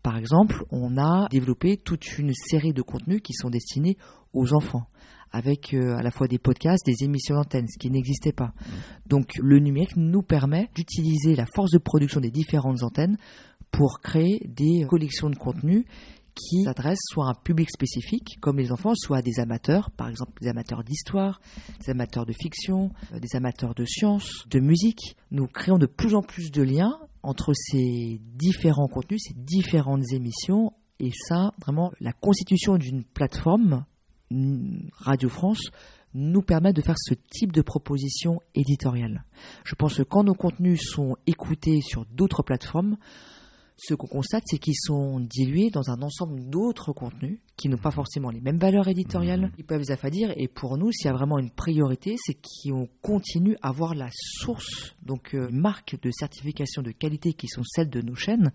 Par 0.04 0.18
exemple, 0.18 0.64
on 0.72 0.98
a 0.98 1.28
développé 1.30 1.78
toute 1.78 2.18
une 2.18 2.34
série 2.34 2.74
de 2.74 2.82
contenus 2.82 3.22
qui 3.24 3.34
sont 3.34 3.50
destinés 3.50 3.98
aux 4.34 4.54
enfants 4.54 4.88
avec 5.32 5.74
euh, 5.74 5.96
à 5.96 6.02
la 6.02 6.12
fois 6.12 6.28
des 6.28 6.40
podcasts, 6.40 6.86
des 6.86 7.04
émissions 7.04 7.36
d'antenne, 7.36 7.68
ce 7.68 7.78
qui 7.78 7.90
n'existait 7.90 8.34
pas. 8.34 8.54
Donc 9.06 9.32
le 9.42 9.60
numérique 9.60 9.96
nous 9.96 10.22
permet 10.22 10.70
d'utiliser 10.76 11.36
la 11.36 11.46
force 11.46 11.72
de 11.72 11.78
production 11.78 12.20
des 12.20 12.32
différentes 12.32 12.84
antennes 12.84 13.18
pour 13.72 14.02
créer 14.02 14.42
des 14.48 14.86
collections 14.88 15.30
de 15.30 15.36
contenus 15.36 15.86
qui 16.36 16.64
s'adressent 16.64 17.00
soit 17.10 17.28
à 17.28 17.32
un 17.32 17.34
public 17.34 17.70
spécifique, 17.70 18.38
comme 18.40 18.58
les 18.58 18.72
enfants, 18.72 18.94
soit 18.96 19.18
à 19.18 19.22
des 19.22 19.40
amateurs, 19.40 19.92
par 19.92 20.08
exemple 20.08 20.32
des 20.42 20.48
amateurs 20.48 20.84
d'histoire, 20.84 21.42
des 21.84 21.92
amateurs 21.92 22.26
de 22.26 22.34
fiction, 22.34 22.92
euh, 23.14 23.20
des 23.20 23.36
amateurs 23.36 23.76
de 23.76 23.86
sciences, 23.86 24.48
de 24.50 24.60
musique. 24.60 25.16
Nous 25.32 25.48
créons 25.48 25.78
de 25.78 25.86
plus 25.86 26.16
en 26.16 26.22
plus 26.22 26.52
de 26.52 26.62
liens 26.62 26.98
entre 27.24 27.54
ces 27.54 28.20
différents 28.36 28.88
contenus, 28.88 29.22
ces 29.28 29.36
différentes 29.36 30.12
émissions, 30.12 30.74
et 31.00 31.12
ça, 31.28 31.52
vraiment, 31.60 31.92
la 32.00 32.14
constitution 32.14 32.78
d'une 32.78 33.04
plateforme, 33.04 33.86
Radio 34.98 35.30
France, 35.30 35.72
nous 36.14 36.42
permet 36.42 36.74
de 36.74 36.82
faire 36.82 36.98
ce 36.98 37.14
type 37.14 37.52
de 37.52 37.62
proposition 37.62 38.40
éditoriale. 38.56 39.24
Je 39.64 39.76
pense 39.76 39.96
que 39.96 40.04
quand 40.04 40.24
nos 40.24 40.34
contenus 40.34 40.82
sont 40.82 41.16
écoutés 41.26 41.82
sur 41.82 42.06
d'autres 42.06 42.44
plateformes, 42.44 42.98
ce 43.84 43.96
qu'on 43.96 44.08
constate, 44.08 44.44
c'est 44.46 44.60
qu'ils 44.60 44.76
sont 44.78 45.20
dilués 45.20 45.72
dans 45.72 45.90
un 45.90 46.04
ensemble 46.04 46.48
d'autres 46.50 46.94
contenus 46.94 47.40
qui 47.58 47.68
n'ont 47.68 47.78
pas 47.78 47.90
forcément 47.90 48.30
les 48.30 48.40
mêmes 48.40 48.60
valeurs 48.60 48.88
éditoriales, 48.88 49.48
mmh. 49.48 49.52
ils 49.58 49.66
peuvent 49.66 49.80
les 49.80 49.92
affadir. 49.92 50.32
Et 50.38 50.48
pour 50.48 50.78
nous, 50.78 50.92
s'il 50.92 51.08
y 51.08 51.10
a 51.10 51.14
vraiment 51.14 51.40
une 51.40 51.50
priorité, 51.50 52.16
c'est 52.24 52.36
qu'on 52.36 52.88
continue 53.02 53.58
à 53.64 53.72
voir 53.72 53.96
la 53.96 54.10
source, 54.12 54.96
donc 55.02 55.34
euh, 55.34 55.50
marque 55.52 56.00
de 56.00 56.12
certification 56.12 56.84
de 56.84 56.92
qualité 56.92 57.34
qui 57.34 57.48
sont 57.48 57.64
celles 57.64 57.90
de 57.90 58.02
nos 58.02 58.14
chaînes. 58.14 58.52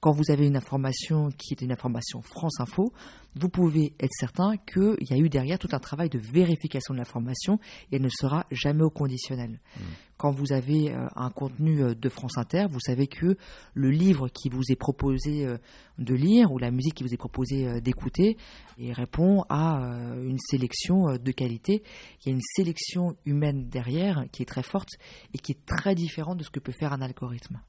Quand 0.00 0.12
vous 0.12 0.30
avez 0.30 0.46
une 0.46 0.56
information 0.56 1.28
qui 1.30 1.52
est 1.52 1.62
une 1.62 1.72
information 1.72 2.22
France 2.22 2.58
Info, 2.58 2.92
vous 3.34 3.48
pouvez 3.48 3.94
être 4.00 4.12
certain 4.18 4.56
qu'il 4.56 4.96
y 5.08 5.12
a 5.12 5.18
eu 5.18 5.28
derrière 5.28 5.58
tout 5.58 5.68
un 5.72 5.78
travail 5.78 6.08
de 6.08 6.18
vérification 6.18 6.94
de 6.94 6.98
l'information 6.98 7.58
et 7.92 7.96
elle 7.96 8.02
ne 8.02 8.08
sera 8.08 8.46
jamais 8.50 8.82
au 8.82 8.90
conditionnel. 8.90 9.60
Mmh 9.76 9.82
quand 10.20 10.32
vous 10.32 10.52
avez 10.52 10.92
euh, 10.92 11.06
un 11.16 11.30
contenu 11.30 11.82
euh, 11.82 11.94
de 11.94 12.08
France 12.10 12.36
Inter, 12.36 12.66
vous 12.70 12.78
savez 12.78 13.06
que 13.06 13.38
le 13.72 13.90
livre 13.90 14.28
qui 14.28 14.50
vous 14.50 14.60
est 14.68 14.76
proposé 14.76 15.46
euh, 15.46 15.56
de 15.96 16.14
lire 16.14 16.52
ou 16.52 16.58
la 16.58 16.70
musique 16.70 16.92
qui 16.92 17.04
vous 17.04 17.14
est 17.14 17.16
proposée 17.16 17.80
d'écouter 17.80 18.36
répond 18.78 19.44
à 19.50 19.78
une 20.22 20.38
sélection 20.38 21.16
de 21.16 21.32
qualité. 21.32 21.82
Il 22.20 22.28
y 22.28 22.32
a 22.32 22.34
une 22.34 22.42
sélection 22.56 23.16
humaine 23.26 23.68
derrière 23.68 24.24
qui 24.32 24.42
est 24.42 24.46
très 24.46 24.62
forte 24.62 24.88
et 25.34 25.38
qui 25.38 25.52
est 25.52 25.66
très 25.66 25.94
différente 25.94 26.38
de 26.38 26.44
ce 26.44 26.50
que 26.50 26.60
peut 26.60 26.72
faire 26.72 26.94
un 26.94 27.02
algorithme. 27.02 27.60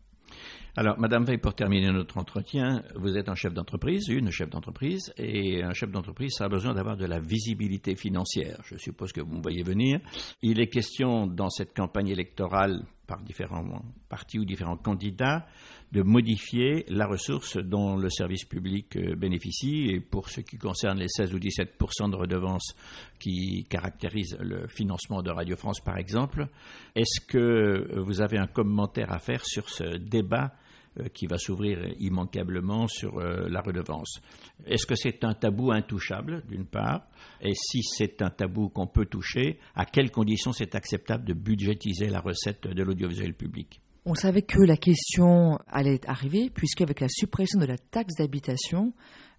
Alors, 0.77 0.97
Madame 0.97 1.25
Veil, 1.25 1.37
pour 1.37 1.53
terminer 1.53 1.91
notre 1.91 2.17
entretien, 2.17 2.81
vous 2.95 3.17
êtes 3.17 3.27
un 3.27 3.35
chef 3.35 3.53
d'entreprise, 3.53 4.07
une 4.07 4.31
chef 4.31 4.49
d'entreprise, 4.49 5.13
et 5.17 5.63
un 5.63 5.73
chef 5.73 5.91
d'entreprise, 5.91 6.39
a 6.39 6.47
besoin 6.47 6.73
d'avoir 6.73 6.95
de 6.95 7.05
la 7.05 7.19
visibilité 7.19 7.95
financière. 7.95 8.61
Je 8.63 8.77
suppose 8.77 9.11
que 9.11 9.19
vous 9.19 9.35
me 9.35 9.41
voyez 9.41 9.63
venir. 9.63 9.99
Il 10.41 10.61
est 10.61 10.67
question 10.67 11.27
dans 11.27 11.49
cette 11.49 11.75
campagne 11.75 12.07
électorale 12.07 12.85
par 13.05 13.21
différents 13.21 13.81
partis 14.07 14.39
ou 14.39 14.45
différents 14.45 14.77
candidats 14.77 15.45
de 15.91 16.01
modifier 16.01 16.85
la 16.87 17.05
ressource 17.05 17.57
dont 17.57 17.97
le 17.97 18.09
service 18.09 18.45
public 18.45 18.95
euh, 18.95 19.15
bénéficie. 19.15 19.87
Et 19.89 19.99
pour 19.99 20.29
ce 20.29 20.41
qui 20.41 20.57
concerne 20.57 20.99
les 20.99 21.09
16 21.09 21.33
ou 21.33 21.37
17% 21.37 22.09
de 22.09 22.15
redevances 22.15 22.75
qui 23.19 23.65
caractérisent 23.69 24.37
le 24.39 24.67
financement 24.67 25.21
de 25.21 25.31
Radio 25.31 25.55
France, 25.55 25.81
par 25.81 25.97
exemple, 25.97 26.47
est-ce 26.95 27.19
que 27.25 27.99
vous 27.99 28.21
avez 28.21 28.37
un 28.37 28.47
commentaire 28.47 29.11
à 29.11 29.19
faire 29.19 29.45
sur 29.45 29.69
ce 29.69 29.97
débat 29.97 30.53
euh, 30.99 31.09
qui 31.13 31.27
va 31.27 31.37
s'ouvrir 31.37 31.79
immanquablement 31.99 32.87
sur 32.87 33.19
euh, 33.19 33.49
la 33.49 33.61
redevance? 33.61 34.21
Est-ce 34.65 34.85
que 34.85 34.95
c'est 34.95 35.25
un 35.25 35.33
tabou 35.33 35.71
intouchable, 35.71 36.43
d'une 36.47 36.65
part? 36.65 37.05
Et 37.41 37.53
si 37.53 37.83
c'est 37.83 38.21
un 38.21 38.29
tabou 38.29 38.69
qu'on 38.69 38.87
peut 38.87 39.05
toucher, 39.05 39.59
à 39.75 39.85
quelles 39.85 40.11
conditions 40.11 40.53
c'est 40.53 40.75
acceptable 40.75 41.25
de 41.25 41.33
budgétiser 41.33 42.07
la 42.07 42.21
recette 42.21 42.67
de 42.67 42.83
l'audiovisuel 42.83 43.33
public? 43.33 43.81
On 44.05 44.15
savait 44.15 44.41
que 44.41 44.61
la 44.61 44.77
question 44.77 45.59
allait 45.67 46.01
arriver, 46.07 46.49
puisqu'avec 46.49 46.99
la 46.99 47.09
suppression 47.09 47.59
de 47.59 47.65
la 47.65 47.77
taxe 47.77 48.15
d'habitation, 48.17 48.93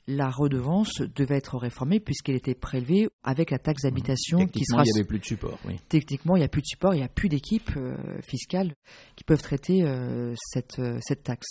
la 0.06 0.30
redevance 0.30 1.00
devait 1.14 1.36
être 1.36 1.56
réformée 1.58 2.00
puisqu'elle 2.00 2.34
était 2.34 2.54
prélevée 2.54 3.08
avec 3.22 3.50
la 3.50 3.58
taxe 3.58 3.82
d'habitation 3.82 4.46
qui 4.46 4.64
sera. 4.64 4.82
il 4.82 4.92
n'y 4.92 4.98
avait 4.98 5.06
plus 5.06 5.20
de 5.20 5.24
support. 5.24 5.58
Oui. 5.64 5.76
Techniquement, 5.88 6.36
il 6.36 6.40
n'y 6.40 6.44
a 6.44 6.48
plus 6.48 6.62
de 6.62 6.66
support, 6.66 6.94
il 6.94 6.98
n'y 6.98 7.04
a 7.04 7.08
plus 7.08 7.28
d'équipes 7.28 7.70
euh, 7.76 7.96
fiscales 8.22 8.74
qui 9.16 9.24
peuvent 9.24 9.42
traiter 9.42 9.82
euh, 9.84 10.34
cette, 10.36 10.78
euh, 10.78 10.98
cette 11.02 11.22
taxe. 11.22 11.46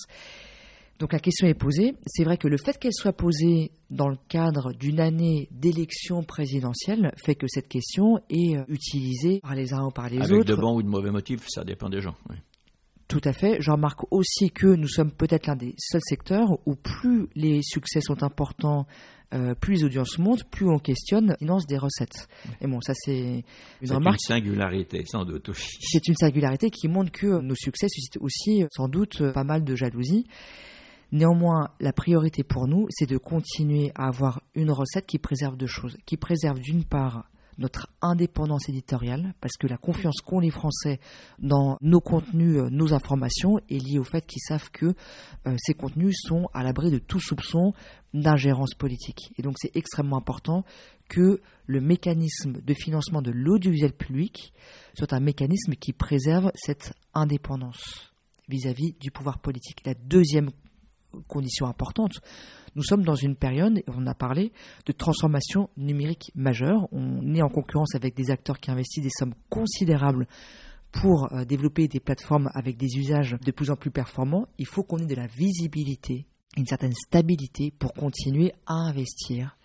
Donc 0.99 1.13
la 1.13 1.19
question 1.19 1.47
est 1.47 1.55
posée. 1.55 1.95
C'est 2.05 2.23
vrai 2.23 2.37
que 2.37 2.47
le 2.47 2.57
fait 2.57 2.77
qu'elle 2.77 2.93
soit 2.93 3.13
posée 3.13 3.71
dans 3.89 4.09
le 4.09 4.17
cadre 4.27 4.71
d'une 4.73 4.99
année 4.99 5.47
d'élection 5.51 6.21
présidentielle 6.21 7.11
fait 7.25 7.33
que 7.35 7.47
cette 7.47 7.67
question 7.67 8.19
est 8.29 8.59
utilisée 8.67 9.39
par 9.39 9.55
les 9.55 9.73
uns 9.73 9.85
ou 9.85 9.89
par 9.89 10.09
les 10.09 10.19
autres. 10.19 10.33
Avec 10.33 10.45
de 10.45 10.55
bons 10.55 10.75
ou 10.75 10.83
de 10.83 10.87
mauvais 10.87 11.09
motifs, 11.09 11.47
ça 11.47 11.63
dépend 11.63 11.89
des 11.89 12.01
gens. 12.01 12.15
Oui. 12.29 12.35
Tout 13.11 13.21
à 13.25 13.33
fait. 13.33 13.57
J'en 13.59 13.73
remarque 13.73 14.09
aussi 14.09 14.51
que 14.51 14.67
nous 14.67 14.87
sommes 14.87 15.11
peut-être 15.11 15.45
l'un 15.47 15.57
des 15.57 15.75
seuls 15.77 16.01
secteurs 16.01 16.47
où 16.65 16.75
plus 16.75 17.27
les 17.35 17.59
succès 17.61 17.99
sont 17.99 18.23
importants, 18.23 18.87
euh, 19.33 19.53
plus 19.53 19.73
les 19.73 19.83
audiences 19.83 20.17
montent, 20.17 20.45
plus 20.45 20.69
on 20.69 20.79
questionne 20.79 21.35
finance 21.39 21.67
des 21.67 21.77
recettes. 21.77 22.29
Et 22.61 22.67
bon, 22.67 22.79
ça 22.79 22.93
c'est 22.95 23.43
une 23.81 23.91
remarque. 23.91 24.17
C'est 24.21 24.33
une 24.33 24.45
singularité, 24.45 25.03
sans 25.05 25.25
doute. 25.25 25.51
C'est 25.81 26.07
une 26.07 26.15
singularité 26.15 26.69
qui 26.69 26.87
montre 26.87 27.11
que 27.11 27.41
nos 27.41 27.55
succès 27.55 27.89
suscitent 27.89 28.17
aussi, 28.21 28.63
sans 28.71 28.87
doute, 28.87 29.21
pas 29.33 29.43
mal 29.43 29.65
de 29.65 29.75
jalousie. 29.75 30.25
Néanmoins, 31.11 31.71
la 31.81 31.91
priorité 31.91 32.43
pour 32.43 32.69
nous, 32.69 32.87
c'est 32.91 33.09
de 33.09 33.17
continuer 33.17 33.91
à 33.95 34.07
avoir 34.07 34.41
une 34.55 34.71
recette 34.71 35.05
qui 35.05 35.19
préserve 35.19 35.57
deux 35.57 35.67
choses. 35.67 35.97
Qui 36.05 36.15
préserve 36.15 36.59
d'une 36.59 36.85
part 36.85 37.25
notre 37.57 37.89
indépendance 38.01 38.69
éditoriale, 38.69 39.33
parce 39.41 39.57
que 39.57 39.67
la 39.67 39.77
confiance 39.77 40.21
qu'ont 40.21 40.39
les 40.39 40.51
Français 40.51 40.99
dans 41.39 41.77
nos 41.81 42.01
contenus, 42.01 42.57
euh, 42.57 42.69
nos 42.69 42.93
informations, 42.93 43.59
est 43.69 43.83
liée 43.83 43.99
au 43.99 44.03
fait 44.03 44.25
qu'ils 44.25 44.41
savent 44.41 44.69
que 44.71 44.93
euh, 45.47 45.55
ces 45.59 45.73
contenus 45.73 46.15
sont 46.27 46.47
à 46.53 46.63
l'abri 46.63 46.91
de 46.91 46.99
tout 46.99 47.19
soupçon 47.19 47.73
d'ingérence 48.13 48.73
politique. 48.73 49.33
Et 49.37 49.41
donc 49.41 49.55
c'est 49.57 49.75
extrêmement 49.75 50.17
important 50.17 50.63
que 51.09 51.41
le 51.65 51.81
mécanisme 51.81 52.61
de 52.61 52.73
financement 52.73 53.21
de 53.21 53.31
l'audiovisuel 53.31 53.93
public 53.93 54.53
soit 54.97 55.13
un 55.13 55.19
mécanisme 55.19 55.73
qui 55.75 55.93
préserve 55.93 56.51
cette 56.55 56.93
indépendance 57.13 58.13
vis-à-vis 58.49 58.91
-vis 58.91 58.99
du 58.99 59.11
pouvoir 59.11 59.39
politique. 59.39 59.85
La 59.85 59.93
deuxième 59.93 60.51
condition 61.27 61.67
importante, 61.67 62.21
nous 62.75 62.83
sommes 62.83 63.03
dans 63.03 63.15
une 63.15 63.35
période, 63.35 63.83
on 63.87 64.07
a 64.07 64.13
parlé, 64.13 64.53
de 64.85 64.91
transformation 64.93 65.69
numérique 65.75 66.31
majeure. 66.35 66.87
On 66.93 67.33
est 67.35 67.41
en 67.41 67.49
concurrence 67.49 67.95
avec 67.95 68.15
des 68.15 68.31
acteurs 68.31 68.59
qui 68.59 68.71
investissent 68.71 69.03
des 69.03 69.09
sommes 69.09 69.33
considérables 69.49 70.27
pour 70.91 71.31
euh, 71.33 71.45
développer 71.45 71.87
des 71.87 71.99
plateformes 71.99 72.49
avec 72.53 72.77
des 72.77 72.97
usages 72.97 73.35
de 73.43 73.51
plus 73.51 73.71
en 73.71 73.75
plus 73.75 73.91
performants. 73.91 74.47
Il 74.57 74.67
faut 74.67 74.83
qu'on 74.83 74.99
ait 74.99 75.05
de 75.05 75.15
la 75.15 75.27
visibilité, 75.27 76.25
une 76.57 76.65
certaine 76.65 76.93
stabilité 76.93 77.71
pour 77.71 77.93
continuer 77.93 78.53
à 78.65 78.73
investir 78.73 79.57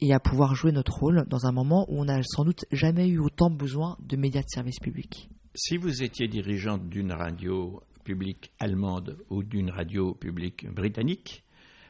et 0.00 0.12
à 0.12 0.20
pouvoir 0.20 0.54
jouer 0.54 0.72
notre 0.72 0.98
rôle 0.98 1.24
dans 1.28 1.46
un 1.46 1.52
moment 1.52 1.86
où 1.88 2.00
on 2.00 2.06
n'a 2.06 2.22
sans 2.22 2.44
doute 2.44 2.64
jamais 2.72 3.08
eu 3.08 3.18
autant 3.18 3.50
besoin 3.50 3.96
de 4.00 4.16
médias 4.16 4.40
de 4.40 4.48
service 4.48 4.78
public. 4.80 5.28
Si 5.54 5.76
vous 5.76 6.02
étiez 6.02 6.28
dirigeant 6.28 6.78
d'une 6.78 7.12
radio 7.12 7.82
publique 8.10 8.50
allemande 8.58 9.18
ou 9.30 9.44
d'une 9.44 9.70
radio 9.70 10.14
publique 10.14 10.68
britannique, 10.68 11.44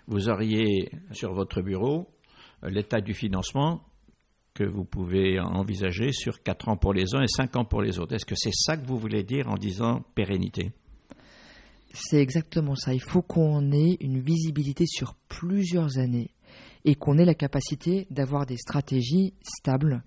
vous 0.06 0.28
auriez 0.28 0.90
sur 1.12 1.32
votre 1.32 1.62
bureau 1.62 2.10
euh, 2.62 2.68
l'état 2.68 3.00
du 3.00 3.14
financement 3.14 3.82
que 4.52 4.64
vous 4.64 4.84
pouvez 4.84 5.40
envisager 5.40 6.12
sur 6.12 6.42
4 6.42 6.68
ans 6.68 6.76
pour 6.76 6.92
les 6.92 7.14
uns 7.14 7.22
et 7.22 7.26
5 7.26 7.56
ans 7.56 7.64
pour 7.64 7.80
les 7.80 7.98
autres. 7.98 8.14
Est-ce 8.14 8.26
que 8.26 8.34
c'est 8.36 8.52
ça 8.52 8.76
que 8.76 8.86
vous 8.86 8.98
voulez 8.98 9.22
dire 9.22 9.48
en 9.48 9.54
disant 9.54 10.02
pérennité? 10.14 10.72
C'est 11.94 12.20
exactement 12.20 12.74
ça. 12.74 12.92
Il 12.92 13.00
faut 13.00 13.22
qu'on 13.22 13.72
ait 13.72 13.96
une 14.00 14.20
visibilité 14.20 14.84
sur 14.84 15.14
plusieurs 15.26 15.96
années 15.96 16.34
et 16.84 16.96
qu'on 16.96 17.16
ait 17.16 17.24
la 17.24 17.34
capacité 17.34 18.06
d'avoir 18.10 18.44
des 18.44 18.58
stratégies 18.58 19.32
stables 19.42 20.02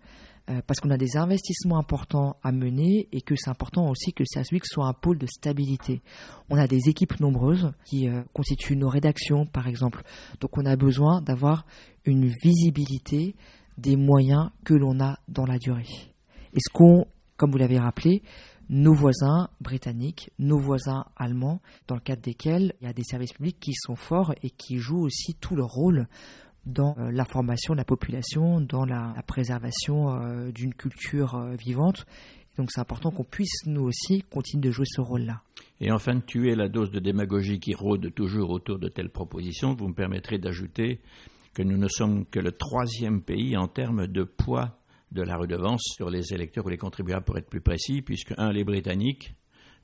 euh, 0.49 0.62
parce 0.67 0.82
qu'on 0.82 0.89
a 0.89 0.97
des 0.97 1.15
investissements 1.15 1.77
importants 1.77 2.36
à 2.43 2.51
mener 2.51 3.08
et 3.13 3.21
que 3.21 3.34
c'est 3.38 3.49
important 3.49 3.89
aussi 3.89 4.12
que 4.12 4.23
que 4.23 4.67
soit 4.67 4.88
un 4.88 4.93
pôle 4.93 5.17
de 5.17 5.25
stabilité. 5.25 6.01
On 6.49 6.58
a 6.58 6.67
des 6.67 6.89
équipes 6.89 7.19
nombreuses 7.21 7.71
qui 7.86 8.10
euh, 8.10 8.23
constituent 8.34 8.75
nos 8.75 8.89
rédactions, 8.89 9.45
par 9.45 9.67
exemple. 9.67 10.03
Donc 10.41 10.58
on 10.58 10.65
a 10.65 10.75
besoin 10.75 11.21
d'avoir 11.21 11.65
une 12.03 12.27
visibilité 12.43 13.36
des 13.77 13.95
moyens 13.95 14.49
que 14.65 14.73
l'on 14.73 14.99
a 14.99 15.17
dans 15.29 15.45
la 15.45 15.58
durée. 15.58 15.88
Est-ce 16.53 16.69
qu'on, 16.73 17.06
comme 17.38 17.51
vous 17.51 17.58
l'avez 17.58 17.79
rappelé, 17.79 18.21
nos 18.69 18.93
voisins 18.93 19.49
britanniques, 19.62 20.32
nos 20.39 20.60
voisins 20.60 21.06
allemands, 21.15 21.62
dans 21.88 21.95
le 21.95 22.01
cadre 22.01 22.21
desquels 22.21 22.73
il 22.82 22.88
y 22.88 22.89
a 22.89 22.93
des 22.93 23.03
services 23.03 23.34
publics 23.34 23.60
qui 23.60 23.73
sont 23.73 23.95
forts 23.95 24.34
et 24.43 24.49
qui 24.49 24.77
jouent 24.77 25.06
aussi 25.06 25.36
tout 25.36 25.56
leur 25.56 25.69
rôle 25.69 26.08
dans 26.65 26.95
euh, 26.97 27.12
l'information 27.12 27.73
de 27.73 27.78
la 27.78 27.86
population, 27.86 28.62
dans 28.62 28.86
la, 28.86 29.13
préservation 29.28 30.15
euh, 30.15 30.52
d'une 30.52 30.73
culture 30.73 31.36
euh, 31.36 31.56
vivante. 31.56 32.06
donc 32.58 32.71
c'est 32.71 32.82
important 32.82 33.12
qu'on 33.12 33.23
puisse, 33.23 33.65
nous 33.65 33.84
aussi, 33.84 34.23
continuer 34.30 34.67
de 34.67 34.71
jouer 34.71 34.86
ce 34.88 35.02
rôle-là. 35.02 35.41
Et 35.80 35.91
enfin, 35.91 36.19
tuer 36.19 36.56
la 36.56 36.69
dose 36.69 36.91
de 36.91 36.99
démagogie 36.99 37.60
qui 37.60 37.73
rôde 37.73 38.13
toujours 38.13 38.49
autour 38.52 38.80
de 38.80 38.88
telles 38.88 39.10
propositions, 39.10 39.73
vous 39.73 39.88
me 39.88 39.93
permettrez 39.93 40.38
d'ajouter 40.38 41.02
que 41.54 41.63
nous 41.63 41.78
ne 41.78 41.88
sommes 41.88 42.26
que 42.26 42.39
le 42.39 42.52
troisième 42.52 43.21
pays 43.21 43.58
en 43.58 43.67
termes 43.67 44.08
de 44.08 44.23
poids 44.23 44.80
de 45.12 45.21
la 45.21 45.38
redevance 45.38 45.84
sur 45.95 46.10
les 46.10 46.34
électeurs 46.34 46.65
ou 46.65 46.69
les 46.69 46.78
contribuables 46.78 47.26
pour 47.26 47.38
être 47.38 47.49
plus 47.49 47.62
précis, 47.62 48.02
puisque 48.02 48.34
un, 48.38 48.52
les 48.52 48.63
Britanniques, 48.63 49.36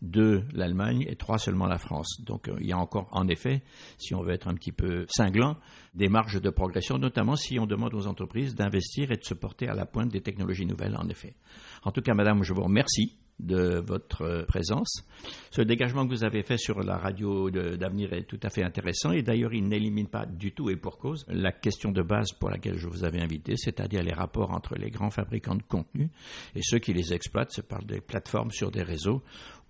deux, 0.01 0.43
l'Allemagne 0.53 1.05
et 1.07 1.15
trois 1.15 1.37
seulement 1.37 1.65
la 1.65 1.77
France. 1.77 2.21
Donc 2.25 2.47
euh, 2.47 2.55
il 2.59 2.67
y 2.67 2.71
a 2.71 2.77
encore, 2.77 3.07
en 3.11 3.27
effet, 3.27 3.63
si 3.97 4.15
on 4.15 4.21
veut 4.21 4.33
être 4.33 4.47
un 4.47 4.53
petit 4.53 4.71
peu 4.71 5.05
cinglant, 5.09 5.57
des 5.93 6.09
marges 6.09 6.41
de 6.41 6.49
progression, 6.49 6.97
notamment 6.97 7.35
si 7.35 7.59
on 7.59 7.65
demande 7.65 7.93
aux 7.93 8.07
entreprises 8.07 8.55
d'investir 8.55 9.11
et 9.11 9.17
de 9.17 9.23
se 9.23 9.33
porter 9.33 9.67
à 9.67 9.75
la 9.75 9.85
pointe 9.85 10.09
des 10.09 10.21
technologies 10.21 10.65
nouvelles, 10.65 10.95
en 10.97 11.07
effet. 11.09 11.35
En 11.83 11.91
tout 11.91 12.01
cas, 12.01 12.13
Madame, 12.13 12.43
je 12.43 12.53
vous 12.53 12.63
remercie 12.63 13.17
de 13.39 13.81
votre 13.85 14.23
euh, 14.23 14.45
présence. 14.45 15.05
Ce 15.51 15.61
dégagement 15.61 16.05
que 16.05 16.11
vous 16.11 16.23
avez 16.23 16.43
fait 16.43 16.57
sur 16.57 16.81
la 16.83 16.97
radio 16.97 17.49
d'avenir 17.49 18.13
est 18.13 18.23
tout 18.23 18.39
à 18.43 18.49
fait 18.49 18.63
intéressant 18.63 19.11
et 19.11 19.23
d'ailleurs 19.23 19.53
il 19.53 19.67
n'élimine 19.67 20.07
pas 20.07 20.25
du 20.25 20.51
tout 20.51 20.69
et 20.69 20.75
pour 20.75 20.97
cause 20.97 21.25
la 21.29 21.51
question 21.51 21.91
de 21.91 22.01
base 22.01 22.31
pour 22.33 22.49
laquelle 22.49 22.77
je 22.77 22.87
vous 22.87 23.03
avais 23.03 23.21
invité, 23.21 23.55
c'est-à-dire 23.57 24.03
les 24.03 24.13
rapports 24.13 24.51
entre 24.51 24.75
les 24.75 24.89
grands 24.89 25.09
fabricants 25.09 25.55
de 25.55 25.63
contenu 25.63 26.09
et 26.55 26.61
ceux 26.61 26.79
qui 26.79 26.93
les 26.93 27.13
exploitent. 27.13 27.51
C'est 27.51 27.67
par 27.67 27.83
des 27.83 28.01
plateformes 28.01 28.51
sur 28.51 28.71
des 28.71 28.83
réseaux 28.83 29.23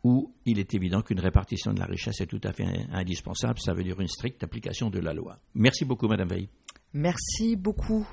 où 0.04 0.34
il 0.46 0.60
est 0.60 0.74
évident 0.74 1.02
qu'une 1.02 1.20
répartition 1.20 1.74
de 1.74 1.80
la 1.80 1.86
richesse 1.86 2.22
est 2.22 2.28
tout 2.28 2.42
à 2.44 2.54
fait 2.54 2.66
indispensable. 2.92 3.60
Ça 3.60 3.74
veut 3.74 3.84
dire 3.84 4.00
une 4.00 4.08
stricte 4.08 4.44
application 4.44 4.90
de 4.90 5.00
la 5.00 5.14
loi. 5.14 5.40
Merci 5.54 5.86
beaucoup, 5.86 6.08
Madame 6.08 6.30
Veil. 6.30 6.50
Merci 6.94 7.56
beaucoup. 7.56 8.08